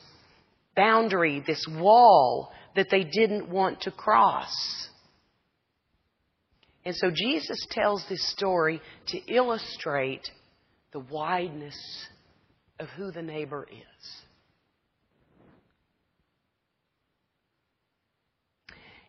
boundary, 0.76 1.42
this 1.46 1.66
wall 1.68 2.52
that 2.76 2.90
they 2.90 3.04
didn't 3.04 3.50
want 3.50 3.82
to 3.82 3.92
cross. 3.92 4.54
And 6.86 6.96
so 6.96 7.10
Jesus 7.14 7.66
tells 7.72 8.06
this 8.10 8.30
story 8.32 8.82
to 9.08 9.34
illustrate 9.34 10.30
the 10.92 11.00
wideness 11.00 11.78
of 12.80 12.90
who 12.90 13.12
the 13.12 13.22
neighbor 13.22 13.66
is. 13.72 14.24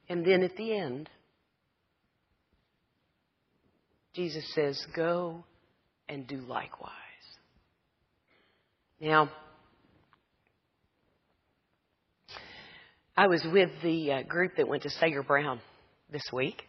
And 0.08 0.24
then 0.24 0.42
at 0.42 0.56
the 0.56 0.76
end, 0.76 1.08
Jesus 4.14 4.44
says, 4.54 4.84
Go 4.94 5.44
and 6.08 6.26
do 6.26 6.36
likewise. 6.36 6.90
Now, 9.00 9.30
I 13.16 13.26
was 13.26 13.44
with 13.52 13.70
the 13.82 14.12
uh, 14.12 14.22
group 14.22 14.56
that 14.56 14.68
went 14.68 14.82
to 14.84 14.90
Sager 14.90 15.22
Brown 15.22 15.60
this 16.10 16.24
week, 16.32 16.62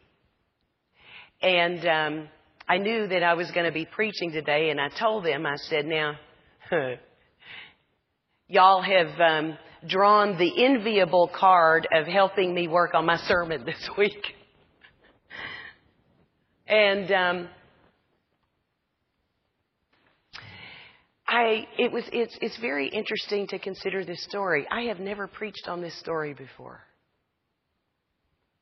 and 1.41 1.85
um, 1.85 2.29
I 2.67 2.77
knew 2.77 3.07
that 3.07 3.23
I 3.23 3.35
was 3.35 3.51
going 3.51 3.65
to 3.65 3.71
be 3.71 3.85
preaching 3.85 4.31
today, 4.31 4.69
and 4.69 4.79
I 4.81 4.89
told 4.99 5.25
them, 5.25 5.45
I 5.45 5.55
said, 5.55 5.85
now, 5.85 6.15
y'all 8.47 8.81
have 8.81 9.19
um, 9.19 9.57
drawn 9.87 10.37
the 10.37 10.65
enviable 10.65 11.29
card 11.33 11.87
of 11.91 12.07
helping 12.07 12.53
me 12.53 12.67
work 12.67 12.93
on 12.93 13.05
my 13.05 13.17
sermon 13.17 13.63
this 13.65 13.89
week. 13.97 14.23
and 16.67 17.11
um, 17.11 17.49
I, 21.27 21.67
it 21.77 21.91
was, 21.91 22.03
it's, 22.13 22.37
it's 22.41 22.57
very 22.57 22.87
interesting 22.87 23.47
to 23.47 23.59
consider 23.59 24.05
this 24.05 24.23
story. 24.23 24.67
I 24.69 24.83
have 24.83 24.99
never 24.99 25.27
preached 25.27 25.67
on 25.67 25.81
this 25.81 25.97
story 25.99 26.33
before 26.33 26.81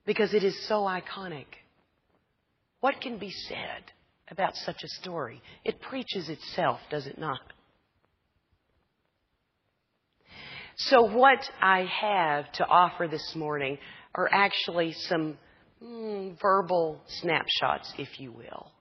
because 0.06 0.34
it 0.34 0.44
is 0.44 0.68
so 0.68 0.82
iconic. 0.82 1.46
What 2.80 3.00
can 3.02 3.18
be 3.18 3.32
said 3.48 3.84
about 4.30 4.56
such 4.56 4.84
a 4.84 4.88
story? 5.02 5.42
It 5.64 5.82
preaches 5.82 6.30
itself, 6.30 6.80
does 6.90 7.06
it 7.06 7.18
not? 7.18 7.53
So, 10.76 11.04
what 11.04 11.40
I 11.62 11.86
have 12.02 12.52
to 12.54 12.66
offer 12.66 13.08
this 13.08 13.34
morning 13.36 13.78
are 14.16 14.28
actually 14.32 14.94
some 14.94 15.38
mm, 15.84 16.36
verbal 16.42 17.00
snapshots, 17.08 17.94
if 17.98 18.20
you 18.20 18.32
will. 18.32 18.72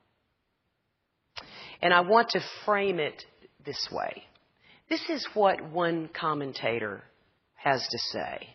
And 1.82 1.92
I 1.92 2.00
want 2.00 2.30
to 2.30 2.40
frame 2.64 2.98
it 2.98 3.22
this 3.66 3.88
way. 3.92 4.24
This 4.88 5.02
is 5.10 5.26
what 5.34 5.70
one 5.70 6.08
commentator 6.18 7.02
has 7.56 7.86
to 7.86 7.98
say 8.12 8.48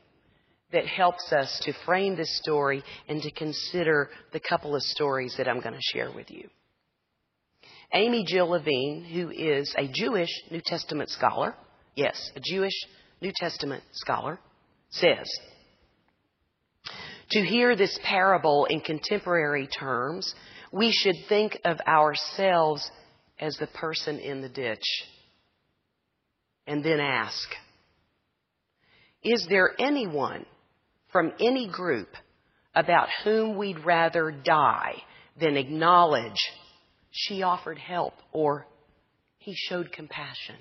that 0.71 0.85
helps 0.85 1.31
us 1.31 1.59
to 1.63 1.73
frame 1.85 2.15
this 2.15 2.37
story 2.39 2.83
and 3.07 3.21
to 3.21 3.31
consider 3.31 4.09
the 4.33 4.39
couple 4.39 4.75
of 4.75 4.81
stories 4.81 5.35
that 5.37 5.47
I'm 5.47 5.61
going 5.61 5.75
to 5.75 5.97
share 5.97 6.11
with 6.11 6.29
you. 6.29 6.49
Amy 7.93 8.25
Jill 8.27 8.49
Levine, 8.49 9.03
who 9.03 9.29
is 9.29 9.73
a 9.77 9.87
Jewish 9.87 10.29
New 10.51 10.61
Testament 10.65 11.09
scholar, 11.09 11.55
yes, 11.95 12.31
a 12.35 12.41
Jewish 12.43 12.73
New 13.21 13.31
Testament 13.35 13.83
scholar, 13.93 14.39
says, 14.89 15.27
to 17.31 17.41
hear 17.41 17.75
this 17.75 17.97
parable 18.03 18.65
in 18.69 18.79
contemporary 18.79 19.67
terms, 19.67 20.33
we 20.71 20.91
should 20.91 21.15
think 21.27 21.57
of 21.65 21.77
ourselves 21.87 22.89
as 23.39 23.55
the 23.57 23.67
person 23.67 24.19
in 24.19 24.41
the 24.41 24.49
ditch 24.49 24.85
and 26.65 26.83
then 26.83 26.99
ask, 26.99 27.49
is 29.23 29.45
there 29.49 29.71
anyone 29.79 30.45
from 31.11 31.33
any 31.39 31.67
group 31.69 32.09
about 32.75 33.09
whom 33.23 33.57
we'd 33.57 33.79
rather 33.79 34.31
die 34.31 34.95
than 35.39 35.57
acknowledge 35.57 36.37
she 37.11 37.41
offered 37.41 37.77
help 37.77 38.13
or 38.31 38.67
he 39.37 39.53
showed 39.55 39.91
compassion? 39.91 40.55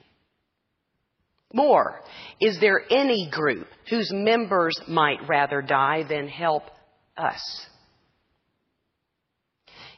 More, 1.53 2.01
is 2.41 2.59
there 2.61 2.83
any 2.91 3.31
group 3.31 3.69
whose 3.89 4.11
members 4.13 4.79
might 4.89 5.29
rather 5.29 5.63
die 5.63 6.03
than 6.09 6.29
help 6.29 6.65
us? 7.17 7.67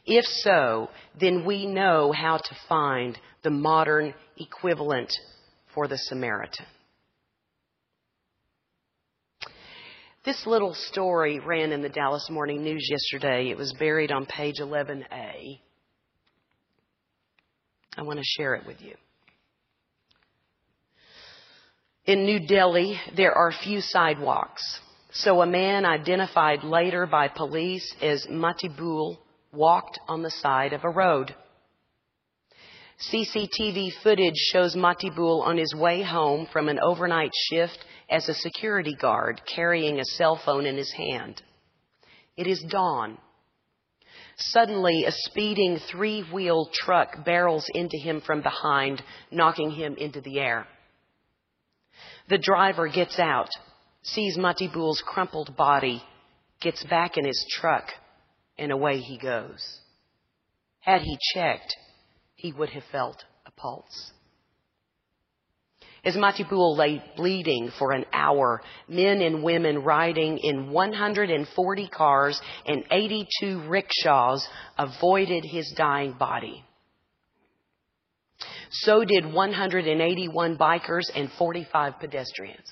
If 0.04 0.24
so, 0.24 0.88
then 1.20 1.44
we 1.44 1.66
know 1.66 2.12
how 2.12 2.38
to 2.38 2.56
find 2.68 3.18
the 3.42 3.50
modern 3.50 4.14
equivalent 4.38 5.12
for 5.74 5.88
the 5.88 5.98
Samaritan. 5.98 6.66
This 10.24 10.46
little 10.46 10.74
story 10.74 11.40
ran 11.40 11.72
in 11.72 11.82
the 11.82 11.88
Dallas 11.88 12.28
Morning 12.30 12.62
News 12.62 12.88
yesterday. 12.90 13.50
It 13.50 13.56
was 13.56 13.74
buried 13.78 14.12
on 14.12 14.26
page 14.26 14.56
11A. 14.60 15.60
I 17.96 18.02
want 18.02 18.18
to 18.18 18.24
share 18.24 18.54
it 18.54 18.66
with 18.66 18.80
you. 18.80 18.94
In 22.08 22.24
New 22.24 22.40
Delhi, 22.40 22.98
there 23.18 23.34
are 23.36 23.52
few 23.52 23.82
sidewalks. 23.82 24.62
So 25.12 25.42
a 25.42 25.46
man 25.46 25.84
identified 25.84 26.64
later 26.64 27.04
by 27.04 27.28
police 27.28 27.94
as 28.00 28.26
Matibul 28.30 29.18
walked 29.52 30.00
on 30.08 30.22
the 30.22 30.30
side 30.30 30.72
of 30.72 30.84
a 30.84 30.88
road. 30.88 31.34
CCTV 33.12 33.90
footage 34.02 34.38
shows 34.50 34.74
Matibul 34.74 35.42
on 35.42 35.58
his 35.58 35.74
way 35.74 36.02
home 36.02 36.48
from 36.50 36.70
an 36.70 36.78
overnight 36.80 37.32
shift 37.50 37.78
as 38.08 38.26
a 38.26 38.34
security 38.34 38.96
guard 38.98 39.42
carrying 39.44 40.00
a 40.00 40.04
cell 40.16 40.40
phone 40.42 40.64
in 40.64 40.78
his 40.78 40.90
hand. 40.90 41.42
It 42.38 42.46
is 42.46 42.64
dawn. 42.70 43.18
Suddenly, 44.38 45.04
a 45.04 45.12
speeding 45.12 45.78
three 45.90 46.22
wheel 46.32 46.70
truck 46.72 47.22
barrels 47.26 47.66
into 47.74 47.98
him 47.98 48.22
from 48.22 48.40
behind, 48.40 49.02
knocking 49.30 49.72
him 49.72 49.94
into 49.98 50.22
the 50.22 50.40
air. 50.40 50.66
The 52.28 52.38
driver 52.38 52.88
gets 52.88 53.18
out, 53.18 53.48
sees 54.02 54.36
Matibul's 54.36 55.02
crumpled 55.04 55.56
body, 55.56 56.02
gets 56.60 56.84
back 56.84 57.16
in 57.16 57.24
his 57.24 57.46
truck, 57.50 57.88
and 58.58 58.70
away 58.70 58.98
he 58.98 59.16
goes. 59.16 59.80
Had 60.80 61.00
he 61.00 61.16
checked, 61.34 61.74
he 62.34 62.52
would 62.52 62.68
have 62.70 62.84
felt 62.92 63.24
a 63.46 63.50
pulse. 63.52 64.12
As 66.04 66.16
Matibul 66.16 66.76
lay 66.76 67.02
bleeding 67.16 67.70
for 67.78 67.92
an 67.92 68.04
hour, 68.12 68.62
men 68.88 69.22
and 69.22 69.42
women 69.42 69.82
riding 69.82 70.38
in 70.38 70.70
140 70.70 71.88
cars 71.88 72.40
and 72.66 72.84
82 72.90 73.62
rickshaws 73.68 74.46
avoided 74.76 75.44
his 75.44 75.72
dying 75.76 76.12
body. 76.12 76.64
So 78.70 79.04
did 79.04 79.32
181 79.32 80.58
bikers 80.58 81.04
and 81.14 81.30
45 81.38 81.98
pedestrians. 82.00 82.70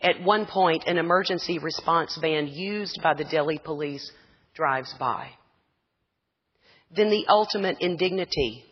At 0.00 0.22
one 0.22 0.46
point, 0.46 0.84
an 0.86 0.98
emergency 0.98 1.58
response 1.58 2.18
van 2.20 2.48
used 2.48 3.00
by 3.02 3.14
the 3.14 3.24
Delhi 3.24 3.58
police 3.62 4.10
drives 4.54 4.94
by. 4.98 5.30
Then 6.94 7.10
the 7.10 7.26
ultimate 7.28 7.78
indignity. 7.80 8.64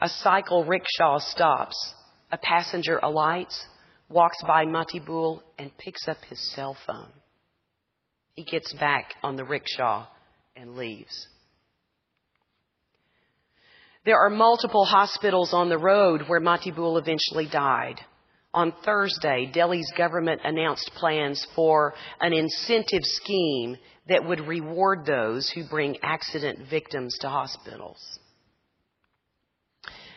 A 0.00 0.08
cycle 0.08 0.64
rickshaw 0.64 1.18
stops. 1.18 1.94
A 2.32 2.38
passenger 2.38 2.98
alights, 2.98 3.66
walks 4.08 4.38
by 4.46 4.64
Matibul, 4.64 5.42
and 5.58 5.76
picks 5.78 6.06
up 6.08 6.18
his 6.28 6.52
cell 6.54 6.76
phone. 6.86 7.10
He 8.34 8.44
gets 8.44 8.72
back 8.72 9.14
on 9.22 9.36
the 9.36 9.44
rickshaw 9.44 10.06
and 10.54 10.76
leaves. 10.76 11.28
There 14.10 14.18
are 14.18 14.28
multiple 14.28 14.84
hospitals 14.84 15.54
on 15.54 15.68
the 15.68 15.78
road 15.78 16.22
where 16.26 16.40
Matibul 16.40 16.98
eventually 16.98 17.46
died. 17.46 18.00
On 18.52 18.72
Thursday, 18.84 19.48
Delhi's 19.54 19.92
government 19.96 20.40
announced 20.42 20.90
plans 20.96 21.46
for 21.54 21.94
an 22.20 22.32
incentive 22.32 23.04
scheme 23.04 23.76
that 24.08 24.26
would 24.26 24.40
reward 24.40 25.06
those 25.06 25.48
who 25.48 25.62
bring 25.62 25.96
accident 26.02 26.58
victims 26.68 27.16
to 27.20 27.28
hospitals. 27.28 28.18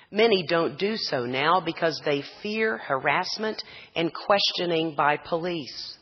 Many 0.10 0.44
don't 0.48 0.80
do 0.80 0.98
so 0.98 1.28
now 1.28 1.62
because 1.64 2.02
they 2.04 2.24
fear 2.42 2.80
harassment 2.80 3.62
and 3.96 4.12
questioning 4.12 4.96
by 4.96 5.18
police. 5.18 6.00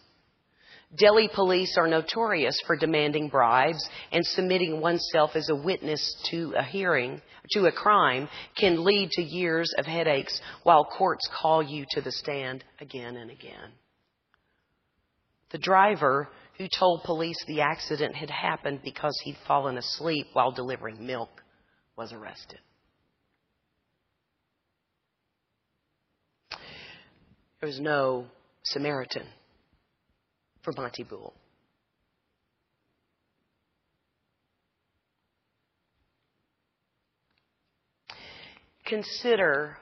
Delhi 0.96 1.30
police 1.34 1.76
are 1.78 1.88
notorious 1.88 2.60
for 2.68 2.76
demanding 2.76 3.30
bribes 3.30 3.88
and 4.12 4.26
submitting 4.26 4.82
oneself 4.82 5.32
as 5.36 5.50
a 5.50 5.56
witness 5.56 6.16
to 6.32 6.54
a 6.58 6.64
hearing, 6.64 7.22
to 7.52 7.66
a 7.66 7.72
crime, 7.72 8.28
can 8.58 8.84
lead 8.84 9.10
to 9.12 9.22
years 9.22 9.74
of 9.78 9.86
headaches 9.86 10.40
while 10.64 10.84
courts 10.84 11.30
call 11.42 11.64
you 11.64 11.86
to 11.92 12.02
the 12.02 12.12
stand 12.12 12.66
again 12.82 13.16
and 13.16 13.32
again. 13.32 13.72
The 15.52 15.60
driver 15.60 16.28
who 16.58 16.68
told 16.78 17.04
police 17.04 17.42
the 17.48 17.62
accident 17.62 18.16
had 18.16 18.30
happened 18.30 18.82
because 18.84 19.18
he'd 19.24 19.38
fallen 19.48 19.78
asleep 19.78 20.28
while 20.34 20.52
delivering 20.52 21.06
milk 21.06 21.30
was 21.96 22.12
arrested. 22.12 22.60
There 27.62 27.68
was 27.68 27.80
no 27.80 28.26
Samaritan 28.64 29.28
for 30.64 30.74
Matibul. 30.74 31.34
Consider 38.86 39.78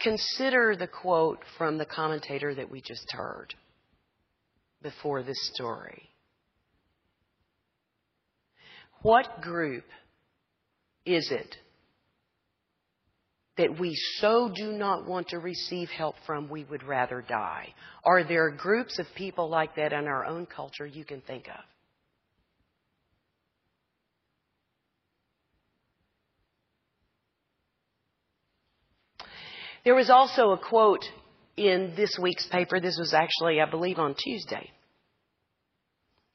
consider 0.00 0.76
the 0.76 0.86
quote 0.86 1.38
from 1.56 1.78
the 1.78 1.84
commentator 1.84 2.54
that 2.54 2.70
we 2.70 2.80
just 2.80 3.10
heard 3.12 3.54
before 4.82 5.22
this 5.22 5.38
story. 5.54 6.10
What 9.02 9.40
group 9.40 9.84
is 11.04 11.30
it 11.30 11.56
that 13.58 13.78
we 13.78 13.94
so 14.20 14.50
do 14.54 14.72
not 14.72 15.06
want 15.06 15.28
to 15.28 15.38
receive 15.38 15.90
help 15.90 16.14
from, 16.24 16.48
we 16.48 16.64
would 16.64 16.82
rather 16.84 17.22
die? 17.28 17.74
Are 18.04 18.24
there 18.24 18.50
groups 18.50 18.98
of 18.98 19.06
people 19.14 19.50
like 19.50 19.76
that 19.76 19.92
in 19.92 20.06
our 20.06 20.24
own 20.24 20.46
culture 20.46 20.86
you 20.86 21.04
can 21.04 21.20
think 21.20 21.48
of? 21.48 21.60
There 29.84 29.94
was 29.94 30.10
also 30.10 30.50
a 30.50 30.58
quote 30.58 31.04
in 31.56 31.94
this 31.96 32.16
week's 32.20 32.46
paper. 32.46 32.80
This 32.80 32.98
was 32.98 33.14
actually, 33.14 33.60
I 33.60 33.70
believe, 33.70 33.98
on 33.98 34.14
Tuesday. 34.14 34.70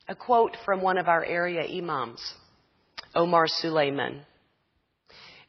A 0.08 0.16
quote 0.16 0.58
from 0.66 0.82
one 0.82 0.98
of 0.98 1.08
our 1.08 1.24
area 1.24 1.64
imams, 1.64 2.22
Omar 3.16 3.48
Suleiman. 3.48 4.26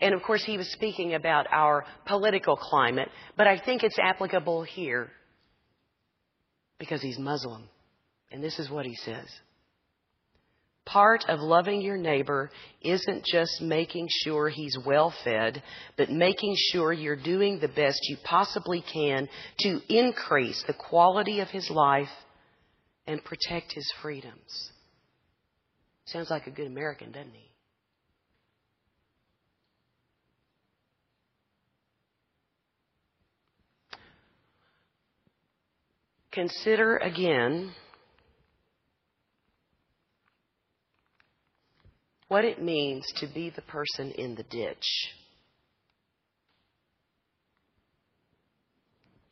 And 0.05 0.13
of 0.13 0.23
course, 0.23 0.45
he 0.45 0.59
was 0.59 0.71
speaking 0.71 1.15
about 1.15 1.47
our 1.51 1.87
political 2.05 2.57
climate, 2.57 3.09
but 3.39 3.47
I 3.47 3.59
think 3.59 3.83
it's 3.83 3.99
applicable 3.99 4.63
here 4.63 5.09
because 6.79 7.01
he's 7.01 7.19
Muslim. 7.19 7.71
And 8.31 8.45
this 8.45 8.59
is 8.59 8.69
what 8.69 8.85
he 8.85 8.95
says. 8.97 9.27
Part 10.85 11.25
of 11.27 11.41
loving 11.41 11.81
your 11.81 11.97
neighbor 11.97 12.51
isn't 12.83 13.25
just 13.25 13.63
making 13.63 14.09
sure 14.11 14.51
he's 14.51 14.77
well 14.85 15.11
fed, 15.25 15.63
but 15.97 16.11
making 16.11 16.55
sure 16.71 16.93
you're 16.93 17.17
doing 17.17 17.59
the 17.59 17.69
best 17.69 17.99
you 18.03 18.19
possibly 18.25 18.85
can 18.93 19.27
to 19.61 19.81
increase 19.89 20.63
the 20.67 20.75
quality 20.75 21.41
of 21.41 21.49
his 21.49 21.71
life 21.71 22.13
and 23.07 23.25
protect 23.25 23.73
his 23.73 23.91
freedoms. 24.03 24.71
Sounds 26.05 26.29
like 26.29 26.47
a 26.47 26.51
good 26.51 26.67
American, 26.67 27.11
doesn't 27.11 27.33
he? 27.33 27.54
Consider 36.35 36.97
again 36.97 37.71
what 42.27 42.45
it 42.45 42.61
means 42.61 43.07
to 43.19 43.29
be 43.33 43.51
the 43.51 43.63
person 43.63 44.11
in 44.11 44.35
the 44.35 44.43
ditch. 44.43 44.85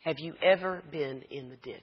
Have 0.04 0.20
you 0.20 0.34
ever 0.40 0.84
been 0.92 1.22
in 1.28 1.50
the 1.50 1.56
ditch? 1.56 1.82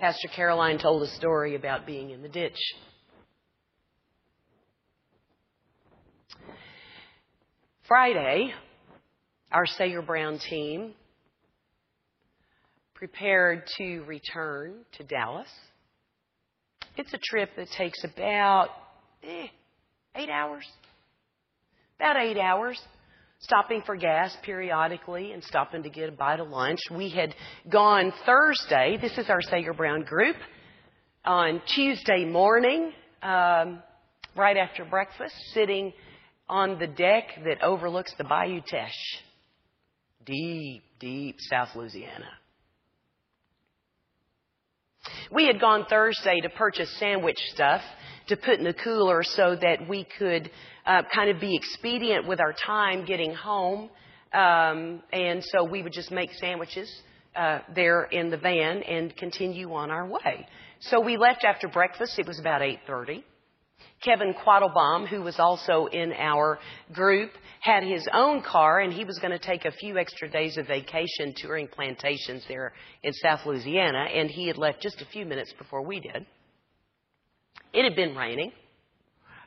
Pastor 0.00 0.28
Caroline 0.34 0.78
told 0.78 1.04
a 1.04 1.08
story 1.08 1.54
about 1.54 1.86
being 1.86 2.10
in 2.10 2.22
the 2.22 2.28
ditch. 2.28 2.58
Friday, 7.86 8.52
our 9.52 9.66
Sager 9.66 10.02
Brown 10.02 10.40
team 10.40 10.94
prepared 12.98 13.62
to 13.78 14.00
return 14.08 14.74
to 14.90 15.04
Dallas. 15.04 15.48
It's 16.96 17.14
a 17.14 17.18
trip 17.30 17.50
that 17.56 17.68
takes 17.76 18.02
about 18.02 18.70
eh, 19.22 19.46
eight 20.16 20.28
hours. 20.28 20.66
About 22.00 22.16
eight 22.20 22.38
hours. 22.38 22.80
Stopping 23.38 23.82
for 23.86 23.94
gas 23.94 24.36
periodically 24.42 25.30
and 25.30 25.44
stopping 25.44 25.84
to 25.84 25.88
get 25.88 26.08
a 26.08 26.12
bite 26.12 26.40
of 26.40 26.48
lunch. 26.48 26.80
We 26.90 27.08
had 27.10 27.36
gone 27.70 28.12
Thursday. 28.26 28.98
This 29.00 29.16
is 29.16 29.30
our 29.30 29.42
Sager 29.42 29.72
Brown 29.72 30.02
group. 30.02 30.34
On 31.24 31.62
Tuesday 31.72 32.24
morning, 32.24 32.90
um, 33.22 33.80
right 34.36 34.56
after 34.56 34.84
breakfast, 34.84 35.36
sitting 35.54 35.92
on 36.48 36.80
the 36.80 36.88
deck 36.88 37.26
that 37.44 37.62
overlooks 37.62 38.12
the 38.18 38.24
Bayou 38.24 38.60
Teche. 38.60 39.22
Deep, 40.26 40.82
deep 40.98 41.36
South 41.38 41.68
Louisiana. 41.76 42.26
We 45.32 45.46
had 45.46 45.60
gone 45.60 45.86
Thursday 45.88 46.40
to 46.40 46.48
purchase 46.48 46.90
sandwich 46.98 47.38
stuff 47.54 47.82
to 48.28 48.36
put 48.36 48.58
in 48.58 48.64
the 48.64 48.74
cooler 48.74 49.22
so 49.22 49.56
that 49.56 49.88
we 49.88 50.06
could 50.18 50.50
uh, 50.86 51.02
kind 51.14 51.30
of 51.30 51.40
be 51.40 51.56
expedient 51.56 52.26
with 52.26 52.40
our 52.40 52.52
time 52.52 53.04
getting 53.04 53.34
home. 53.34 53.90
Um, 54.32 55.02
and 55.12 55.42
so 55.42 55.64
we 55.64 55.82
would 55.82 55.92
just 55.92 56.10
make 56.10 56.30
sandwiches 56.34 56.90
uh, 57.34 57.60
there 57.74 58.04
in 58.04 58.30
the 58.30 58.36
van 58.36 58.82
and 58.82 59.16
continue 59.16 59.72
on 59.72 59.90
our 59.90 60.06
way. 60.06 60.46
So 60.80 61.00
we 61.00 61.16
left 61.16 61.44
after 61.44 61.68
breakfast. 61.68 62.18
It 62.18 62.26
was 62.26 62.38
about 62.38 62.60
8:30. 62.60 63.22
Kevin 64.02 64.34
Quattlebaum, 64.34 65.08
who 65.08 65.22
was 65.22 65.38
also 65.38 65.86
in 65.86 66.12
our 66.12 66.58
group, 66.92 67.30
had 67.60 67.82
his 67.82 68.06
own 68.12 68.42
car 68.42 68.80
and 68.80 68.92
he 68.92 69.04
was 69.04 69.18
going 69.18 69.32
to 69.32 69.38
take 69.38 69.64
a 69.64 69.72
few 69.72 69.98
extra 69.98 70.30
days 70.30 70.56
of 70.56 70.66
vacation 70.66 71.34
touring 71.36 71.66
plantations 71.68 72.44
there 72.48 72.72
in 73.02 73.12
South 73.12 73.40
Louisiana, 73.44 74.06
and 74.14 74.30
he 74.30 74.46
had 74.46 74.56
left 74.56 74.80
just 74.80 75.00
a 75.00 75.06
few 75.06 75.26
minutes 75.26 75.52
before 75.58 75.82
we 75.84 76.00
did. 76.00 76.26
It 77.72 77.84
had 77.84 77.96
been 77.96 78.14
raining. 78.14 78.52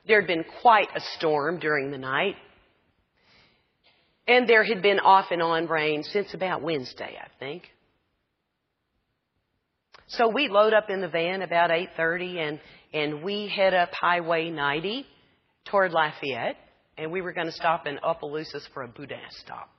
There 0.07 0.19
had 0.19 0.27
been 0.27 0.43
quite 0.61 0.89
a 0.95 1.01
storm 1.17 1.59
during 1.59 1.91
the 1.91 1.97
night. 1.97 2.35
And 4.27 4.47
there 4.47 4.63
had 4.63 4.81
been 4.81 4.99
off 4.99 5.27
and 5.31 5.41
on 5.41 5.67
rain 5.67 6.03
since 6.03 6.33
about 6.33 6.61
Wednesday, 6.61 7.17
I 7.19 7.27
think. 7.39 7.63
So 10.07 10.27
we 10.27 10.49
load 10.49 10.73
up 10.73 10.89
in 10.89 11.01
the 11.01 11.07
van 11.07 11.41
about 11.41 11.69
8:30 11.69 12.37
and 12.37 12.59
and 12.93 13.23
we 13.23 13.47
head 13.47 13.73
up 13.73 13.89
Highway 13.93 14.49
90 14.49 15.05
toward 15.65 15.91
Lafayette 15.91 16.57
and 16.97 17.11
we 17.11 17.21
were 17.21 17.33
going 17.33 17.47
to 17.47 17.53
stop 17.53 17.87
in 17.87 17.99
Opelousas 18.03 18.67
for 18.73 18.83
a 18.83 18.87
boudin 18.87 19.19
stop. 19.43 19.69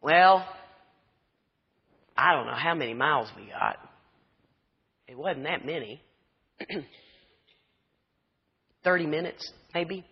Well, 0.00 0.46
I 2.16 2.34
don't 2.34 2.46
know 2.46 2.56
how 2.56 2.74
many 2.74 2.94
miles 2.94 3.28
we 3.36 3.46
got. 3.46 3.76
It 5.06 5.16
wasn't 5.16 5.44
that 5.44 5.64
many. 5.64 6.02
30 8.84 9.06
minutes, 9.06 9.52
maybe. 9.74 10.04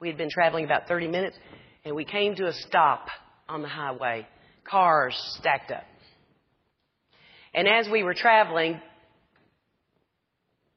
We 0.00 0.08
had 0.08 0.16
been 0.16 0.30
traveling 0.30 0.64
about 0.64 0.86
30 0.88 1.08
minutes, 1.08 1.36
and 1.84 1.94
we 1.94 2.04
came 2.04 2.34
to 2.36 2.46
a 2.46 2.52
stop 2.52 3.08
on 3.48 3.62
the 3.62 3.68
highway. 3.68 4.26
Cars 4.64 5.14
stacked 5.38 5.70
up. 5.70 5.84
And 7.58 7.66
as 7.66 7.88
we 7.90 8.04
were 8.04 8.14
traveling, 8.14 8.80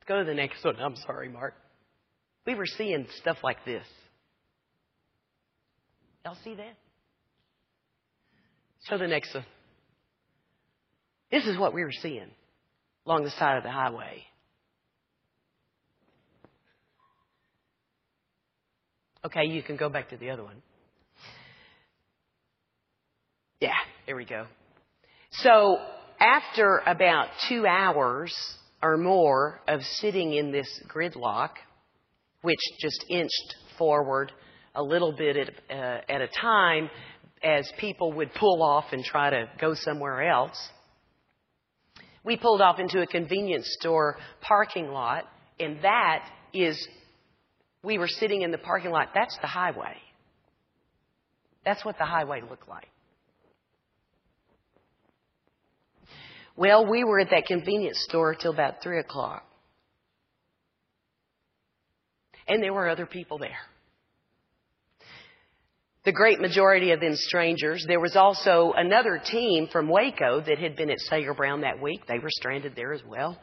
go 0.07 0.17
to 0.17 0.25
the 0.25 0.33
next 0.33 0.65
one. 0.65 0.77
I'm 0.79 0.95
sorry, 0.95 1.29
Mark. 1.29 1.53
We 2.47 2.55
were 2.55 2.65
seeing 2.65 3.05
stuff 3.19 3.37
like 3.43 3.63
this. 3.65 3.85
Y'all 6.25 6.35
see 6.43 6.55
that? 6.55 6.73
So 8.85 8.97
the 8.97 9.05
next 9.05 9.31
one. 9.31 9.45
This 11.29 11.45
is 11.45 11.55
what 11.55 11.71
we 11.75 11.83
were 11.83 11.91
seeing 11.91 12.31
along 13.05 13.25
the 13.25 13.29
side 13.29 13.57
of 13.57 13.63
the 13.63 13.69
highway. 13.69 14.23
Okay, 19.23 19.45
you 19.45 19.61
can 19.61 19.77
go 19.77 19.87
back 19.87 20.09
to 20.09 20.17
the 20.17 20.31
other 20.31 20.43
one. 20.43 20.63
Yeah, 23.59 23.69
there 24.07 24.15
we 24.15 24.25
go. 24.25 24.47
So 25.29 25.77
after 26.21 26.81
about 26.85 27.29
two 27.49 27.65
hours 27.65 28.33
or 28.81 28.95
more 28.95 29.59
of 29.67 29.81
sitting 29.81 30.33
in 30.33 30.51
this 30.51 30.67
gridlock, 30.87 31.49
which 32.43 32.59
just 32.79 33.03
inched 33.09 33.55
forward 33.77 34.31
a 34.75 34.83
little 34.83 35.11
bit 35.11 35.35
at, 35.35 35.49
uh, 35.69 36.01
at 36.07 36.21
a 36.21 36.27
time 36.27 36.89
as 37.43 37.69
people 37.79 38.13
would 38.13 38.31
pull 38.35 38.61
off 38.61 38.85
and 38.91 39.03
try 39.03 39.31
to 39.31 39.49
go 39.59 39.73
somewhere 39.73 40.29
else, 40.29 40.69
we 42.23 42.37
pulled 42.37 42.61
off 42.61 42.79
into 42.79 43.01
a 43.01 43.07
convenience 43.07 43.67
store 43.79 44.17
parking 44.41 44.89
lot, 44.89 45.25
and 45.59 45.83
that 45.83 46.29
is 46.53 46.87
we 47.83 47.97
were 47.97 48.07
sitting 48.07 48.43
in 48.43 48.51
the 48.51 48.59
parking 48.59 48.91
lot. 48.91 49.09
That's 49.15 49.35
the 49.41 49.47
highway. 49.47 49.97
That's 51.65 51.83
what 51.83 51.97
the 51.97 52.05
highway 52.05 52.41
looked 52.47 52.69
like. 52.69 52.90
Well, 56.55 56.89
we 56.89 57.03
were 57.03 57.19
at 57.19 57.29
that 57.31 57.45
convenience 57.45 57.99
store 58.07 58.35
till 58.35 58.53
about 58.53 58.83
3 58.83 58.99
o'clock. 58.99 59.43
And 62.47 62.61
there 62.61 62.73
were 62.73 62.89
other 62.89 63.05
people 63.05 63.37
there. 63.37 63.57
The 66.03 66.11
great 66.11 66.39
majority 66.39 66.91
of 66.91 66.99
them 66.99 67.15
strangers. 67.15 67.85
There 67.87 67.99
was 67.99 68.15
also 68.15 68.73
another 68.75 69.21
team 69.23 69.67
from 69.71 69.87
Waco 69.87 70.41
that 70.41 70.57
had 70.57 70.75
been 70.75 70.89
at 70.89 70.99
Sager 70.99 71.35
Brown 71.35 71.61
that 71.61 71.81
week. 71.81 72.07
They 72.07 72.17
were 72.17 72.29
stranded 72.31 72.75
there 72.75 72.91
as 72.91 73.01
well. 73.07 73.39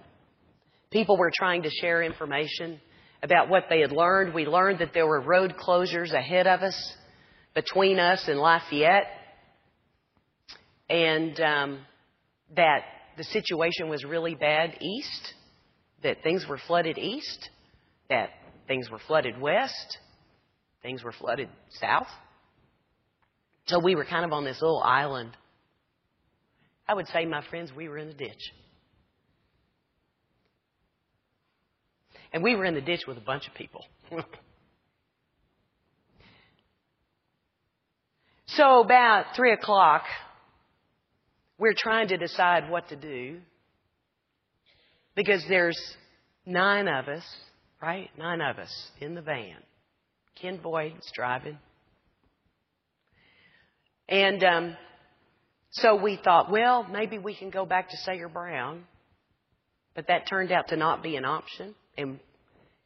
People 0.91 1.17
were 1.17 1.31
trying 1.33 1.63
to 1.63 1.71
share 1.71 2.03
information 2.03 2.81
about 3.23 3.49
what 3.49 3.65
they 3.71 3.81
had 3.81 3.93
learned. 3.93 4.35
We 4.35 4.47
learned 4.47 4.81
that 4.81 4.93
there 4.93 5.07
were 5.07 5.21
road 5.21 5.55
closures 5.57 6.13
ahead 6.13 6.49
of 6.49 6.63
us, 6.63 6.97
between 7.55 8.01
us 8.01 8.25
and 8.27 8.39
Lafayette, 8.39 9.07
and 10.91 11.41
um, 11.41 11.79
that 12.57 12.81
the 13.19 13.25
situation 13.25 13.89
was 13.89 14.05
really 14.05 14.37
bad 14.37 14.79
east, 14.81 15.35
that 16.05 16.23
things 16.23 16.47
were 16.49 16.59
flooded 16.67 16.97
east, 16.97 17.51
that 18.09 18.31
things 18.69 18.89
were 18.89 19.01
flooded 19.07 19.39
west, 19.41 19.99
things 20.83 21.03
were 21.03 21.13
flooded 21.13 21.49
south. 21.81 22.07
So 23.67 23.81
we 23.81 23.97
were 23.97 24.05
kind 24.05 24.25
of 24.25 24.33
on 24.33 24.45
this 24.45 24.63
little 24.63 24.81
island. 24.83 25.37
I 26.87 26.95
would 26.95 27.09
say, 27.09 27.27
my 27.27 27.43
friends, 27.51 27.73
we 27.77 27.89
were 27.89 27.99
in 27.99 28.07
the 28.07 28.15
ditch. 28.15 28.53
And 32.33 32.43
we 32.43 32.55
were 32.55 32.65
in 32.65 32.75
the 32.75 32.81
ditch 32.81 33.01
with 33.07 33.19
a 33.19 33.23
bunch 33.23 33.49
of 33.49 33.55
people. 33.55 33.85
so 38.47 38.81
about 38.81 39.35
three 39.35 39.53
o'clock, 39.53 40.05
we're 41.59 41.75
trying 41.77 42.09
to 42.09 42.17
decide 42.17 42.71
what 42.71 42.89
to 42.89 42.97
do 42.97 43.39
because 45.15 45.45
there's 45.49 45.79
nine 46.47 46.87
of 46.87 47.09
us, 47.09 47.25
right? 47.83 48.11
Nine 48.17 48.41
of 48.41 48.59
us 48.59 48.91
in 49.01 49.15
the 49.15 49.23
van. 49.23 49.57
Ken 50.41 50.59
Boyd's 50.63 51.11
driving. 51.13 51.59
And 54.09 54.43
um, 54.45 54.77
so 55.71 55.97
we 55.97 56.19
thought, 56.23 56.51
well, 56.51 56.87
maybe 56.91 57.19
we 57.19 57.35
can 57.35 57.51
go 57.51 57.67
back 57.67 57.91
to 57.91 57.97
Sager 57.99 58.29
Brown. 58.29 58.85
But 59.95 60.07
that 60.07 60.29
turned 60.29 60.53
out 60.53 60.69
to 60.69 60.77
not 60.77 61.03
be 61.03 61.17
an 61.17 61.25
option. 61.25 61.75
And 61.97 62.21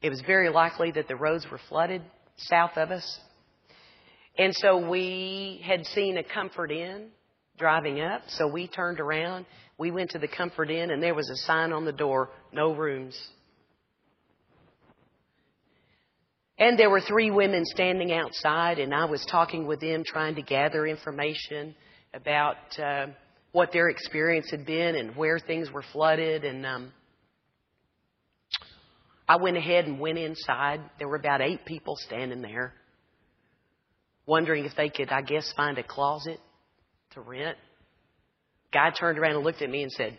it 0.01 0.09
was 0.09 0.23
very 0.27 0.49
likely 0.49 0.91
that 0.93 1.09
the 1.09 1.17
roads 1.17 1.47
were 1.51 1.61
flooded 1.69 2.03
south 2.37 2.77
of 2.77 2.91
us. 2.91 3.21
And 4.39 4.55
so 4.55 4.89
we 4.89 5.63
had 5.65 5.85
seen 5.87 6.17
a 6.17 6.25
Comfort 6.25 6.73
Inn 6.73 7.09
driving 7.63 8.01
up. 8.01 8.23
So 8.27 8.49
we 8.49 8.67
turned 8.67 8.99
around. 8.99 9.47
We 9.79 9.93
went 9.93 10.11
to 10.11 10.19
the 10.19 10.27
Comfort 10.27 10.69
Inn, 10.69 10.91
and 10.91 11.01
there 11.01 11.15
was 11.15 11.31
a 11.31 11.37
sign 11.47 11.73
on 11.73 11.85
the 11.85 11.93
door 11.93 12.31
no 12.53 12.75
rooms. 12.75 13.17
And 16.59 16.77
there 16.77 16.91
were 16.91 17.01
three 17.01 17.31
women 17.31 17.65
standing 17.65 18.13
outside, 18.13 18.81
and 18.81 18.93
I 18.93 19.05
was 19.05 19.25
talking 19.31 19.69
with 19.69 19.79
them, 19.81 20.03
trying 20.05 20.35
to 20.35 20.43
gather 20.43 20.89
information 20.89 21.77
about 22.13 22.57
uh, 22.83 23.07
what 23.53 23.71
their 23.73 23.89
experience 23.89 24.51
had 24.51 24.67
been 24.67 24.97
and 24.97 25.15
where 25.15 25.39
things 25.39 25.71
were 25.71 25.85
flooded. 25.93 26.45
And 26.45 26.67
um, 26.67 26.93
I 29.29 29.37
went 29.37 29.57
ahead 29.57 29.87
and 29.87 30.01
went 30.01 30.19
inside. 30.19 30.81
There 30.99 31.07
were 31.07 31.17
about 31.17 31.41
eight 31.41 31.65
people 31.65 31.95
standing 31.95 32.43
there, 32.43 32.75
wondering 34.27 34.65
if 34.65 34.73
they 34.77 34.89
could, 34.89 35.11
I 35.11 35.23
guess, 35.23 35.53
find 35.57 35.79
a 35.79 35.85
closet 35.85 36.41
to 37.15 37.21
rent. 37.21 37.57
Guy 38.73 38.91
turned 38.91 39.19
around 39.19 39.37
and 39.37 39.45
looked 39.45 39.63
at 39.63 39.71
me 39.71 39.83
and 39.83 39.93
said, 39.93 40.19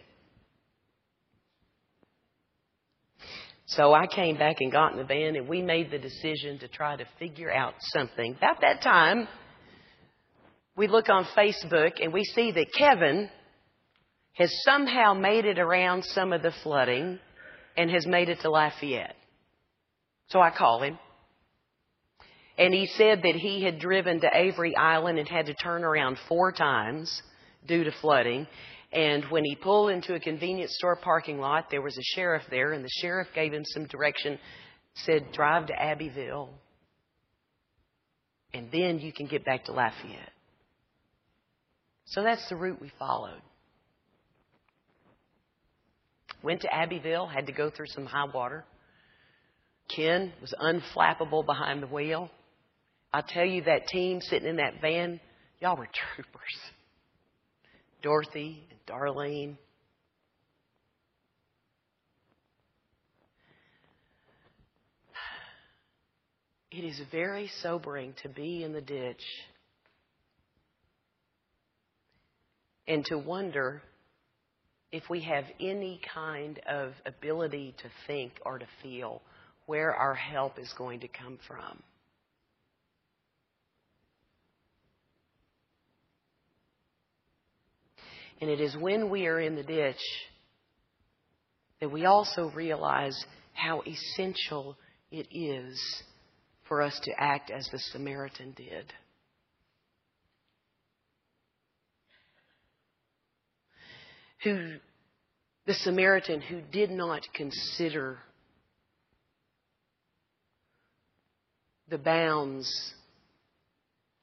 So 3.66 3.94
I 3.94 4.08
came 4.08 4.38
back 4.38 4.58
and 4.60 4.72
got 4.72 4.92
in 4.92 4.98
the 4.98 5.04
van 5.04 5.36
and 5.36 5.48
we 5.48 5.62
made 5.62 5.90
the 5.90 5.98
decision 5.98 6.60
to 6.60 6.68
try 6.68 6.96
to 6.96 7.06
figure 7.18 7.52
out 7.52 7.74
something. 7.80 8.36
About 8.36 8.62
that 8.62 8.82
time, 8.84 9.28
we 10.76 10.88
look 10.88 11.10
on 11.10 11.26
Facebook 11.36 11.94
and 12.02 12.14
we 12.14 12.24
see 12.24 12.52
that 12.52 12.68
Kevin 12.78 13.30
has 14.34 14.52
somehow 14.64 15.14
made 15.14 15.46
it 15.46 15.60
around 15.60 16.04
some 16.04 16.34
of 16.34 16.42
the 16.42 16.54
flooding 16.64 17.20
and 17.78 17.90
has 17.90 18.06
made 18.06 18.30
it 18.30 18.40
to 18.42 18.50
Lafayette. 18.50 19.16
So 20.28 20.40
I 20.40 20.52
call 20.52 20.82
him. 20.82 20.98
And 22.58 22.74
he 22.74 22.86
said 22.86 23.22
that 23.24 23.36
he 23.36 23.64
had 23.64 23.80
driven 23.80 24.22
to 24.22 24.30
Avery 24.32 24.76
Island 24.76 25.18
and 25.18 25.28
had 25.28 25.48
to 25.48 25.54
turn 25.56 25.84
around 25.84 26.18
four 26.28 26.52
times 26.52 27.22
due 27.68 27.84
to 27.84 27.92
flooding. 28.02 28.48
And 28.92 29.26
when 29.26 29.44
he 29.44 29.56
pulled 29.56 29.90
into 29.90 30.14
a 30.14 30.20
convenience 30.20 30.76
store 30.76 30.96
parking 30.96 31.40
lot, 31.40 31.72
there 31.72 31.82
was 31.82 31.98
a 31.98 32.16
sheriff 32.16 32.44
there, 32.52 32.74
and 32.74 32.86
the 32.86 32.92
sheriff 33.02 33.28
gave 33.34 33.52
him 33.52 33.66
some 33.66 33.86
direction, 33.88 34.38
said, 34.94 35.32
drive 35.34 35.66
to 35.68 35.74
Abbeville, 35.74 36.52
and 38.54 38.70
then 38.72 39.00
you 39.00 39.12
can 39.12 39.26
get 39.26 39.44
back 39.44 39.66
to 39.66 39.72
Lafayette. 39.72 40.32
So 42.06 42.22
that's 42.22 42.48
the 42.50 42.56
route 42.56 42.80
we 42.80 42.92
followed. 43.00 43.42
Went 46.44 46.62
to 46.62 46.72
Abbeville, 46.72 47.26
had 47.26 47.48
to 47.48 47.52
go 47.52 47.72
through 47.72 47.88
some 47.88 48.06
high 48.06 48.28
water. 48.32 48.64
Ken 49.96 50.34
was 50.40 50.54
unflappable 50.60 51.46
behind 51.46 51.82
the 51.82 51.88
wheel. 51.88 52.30
I 53.14 53.22
tell 53.22 53.46
you, 53.46 53.62
that 53.64 53.88
team 53.88 54.22
sitting 54.22 54.50
in 54.50 54.56
that 54.56 54.82
van, 54.82 55.20
y'all 55.60 55.78
were 55.78 55.88
troopers. 56.16 56.58
Dorothy 58.02 58.68
and 58.70 58.80
Darlene. 58.88 59.58
It 66.72 66.84
is 66.84 67.00
very 67.12 67.52
sobering 67.62 68.16
to 68.24 68.30
be 68.30 68.64
in 68.64 68.74
the 68.74 68.82
ditch 68.82 69.24
and 72.88 73.06
to 73.06 73.18
wonder 73.20 73.84
if 74.92 75.04
we 75.08 75.22
have 75.22 75.46
any 75.60 76.02
kind 76.14 76.60
of 76.68 76.94
ability 77.06 77.76
to 77.78 77.90
think 78.08 78.34
or 78.44 78.58
to 78.58 78.66
feel 78.82 79.22
where 79.68 79.94
our 79.94 80.16
help 80.16 80.58
is 80.58 80.74
going 80.76 81.02
to 81.02 81.08
come 81.08 81.38
from. 81.48 81.84
And 88.44 88.52
it 88.52 88.60
is 88.60 88.76
when 88.76 89.10
we 89.10 89.28
are 89.28 89.40
in 89.40 89.56
the 89.56 89.64
ditch 89.64 89.96
that 91.80 91.90
we 91.90 92.04
also 92.04 92.52
realize 92.54 93.16
how 93.54 93.82
essential 93.88 94.76
it 95.12 95.28
is 95.32 95.82
for 96.68 96.82
us 96.82 97.00
to 97.04 97.12
act 97.18 97.52
as 97.52 97.70
the 97.72 97.80
Samaritan 97.80 98.52
did. 98.52 98.92
Who, 104.44 104.74
the 105.66 105.76
Samaritan 105.76 106.42
who 106.42 106.60
did 106.70 106.92
not 106.92 107.22
consider 107.34 108.18
the 111.88 111.98
bounds 111.98 112.70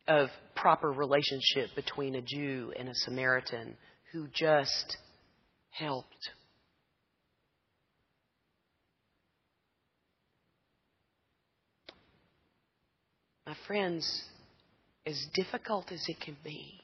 of 0.06 0.28
proper 0.54 0.92
relationship 0.92 1.74
between 1.74 2.16
a 2.16 2.20
Jew 2.20 2.74
and 2.78 2.86
a 2.86 2.94
Samaritan 2.96 3.78
who 4.12 4.26
just 4.34 4.96
helped. 5.70 6.30
My 13.46 13.54
friends, 13.66 14.24
as 15.06 15.26
difficult 15.34 15.90
as 15.92 16.04
it 16.08 16.20
can 16.20 16.36
be, 16.44 16.80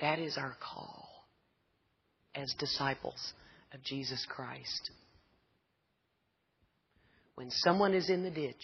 that 0.00 0.18
is 0.18 0.36
our 0.36 0.56
call 0.60 1.08
as 2.34 2.52
disciples 2.58 3.32
of 3.72 3.82
Jesus 3.82 4.24
Christ. 4.28 4.90
When 7.34 7.50
someone 7.50 7.94
is 7.94 8.10
in 8.10 8.22
the 8.22 8.30
ditch, 8.30 8.54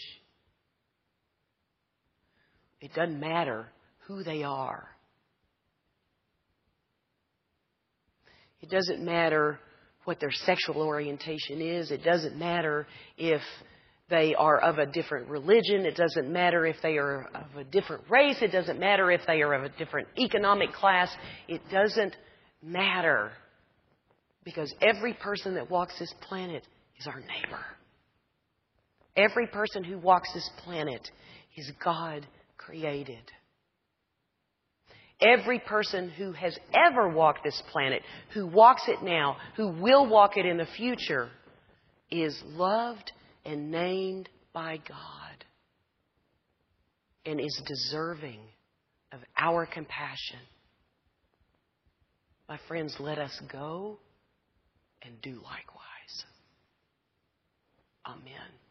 it 2.81 2.93
doesn't 2.95 3.21
matter 3.21 3.67
who 4.07 4.23
they 4.23 4.43
are. 4.43 4.92
It 8.63 8.71
doesn't 8.71 9.05
matter 9.05 9.59
what 10.05 10.21
their 10.21 10.33
sexual 10.33 10.83
orientation 10.83 11.61
is. 11.61 11.91
It 11.91 12.03
doesn't 12.03 12.37
matter 12.37 12.87
if 13.19 13.43
they 14.09 14.35
are 14.35 14.59
of 14.61 14.79
a 14.79 14.87
different 14.87 15.29
religion. 15.29 15.87
It 15.87 15.97
doesn't 15.97 16.31
matter 16.31 16.67
if 16.67 16.77
they 16.83 16.97
are 16.99 17.29
of 17.35 17.57
a 17.57 17.65
different 17.65 18.05
race. 18.11 18.37
It 18.41 18.53
doesn't 18.53 18.79
matter 18.79 19.11
if 19.11 19.23
they 19.27 19.43
are 19.43 19.55
of 19.55 19.65
a 19.65 19.69
different 19.79 20.09
economic 20.19 20.73
class. 20.73 21.09
It 21.49 21.61
doesn't 21.71 22.15
matter 22.63 23.33
because 24.45 24.73
every 24.81 25.15
person 25.15 25.55
that 25.55 25.71
walks 25.71 25.99
this 25.99 26.13
planet 26.29 26.67
is 26.99 27.07
our 27.07 27.21
neighbor. 27.21 27.65
Every 29.17 29.47
person 29.47 29.85
who 29.85 29.99
walks 29.99 30.33
this 30.33 30.49
planet 30.65 31.09
is 31.57 31.71
God 31.85 32.27
created. 32.57 33.23
Every 35.21 35.61
person 35.61 36.11
who 36.11 36.33
has 36.33 36.59
ever 36.75 37.09
walked 37.09 37.45
this 37.45 37.63
planet, 37.71 38.03
who 38.35 38.47
walks 38.47 38.83
it 38.89 39.03
now, 39.03 39.37
who 39.57 39.69
will 39.69 40.07
walk 40.07 40.37
it 40.37 40.47
in 40.47 40.57
the 40.57 40.67
future, 40.77 41.29
is 42.11 42.41
loved 42.47 43.13
and 43.45 43.71
named 43.71 44.29
by 44.53 44.79
God 44.89 45.45
and 47.25 47.41
is 47.41 47.63
deserving 47.67 48.41
of 49.13 49.21
our 49.37 49.67
compassion. 49.67 50.39
My 52.49 52.59
friends, 52.69 52.97
let 52.99 53.19
us 53.19 53.39
go 53.51 53.99
and 55.03 55.21
do 55.23 55.35
likewise. 55.35 56.25
Amen. 58.07 58.62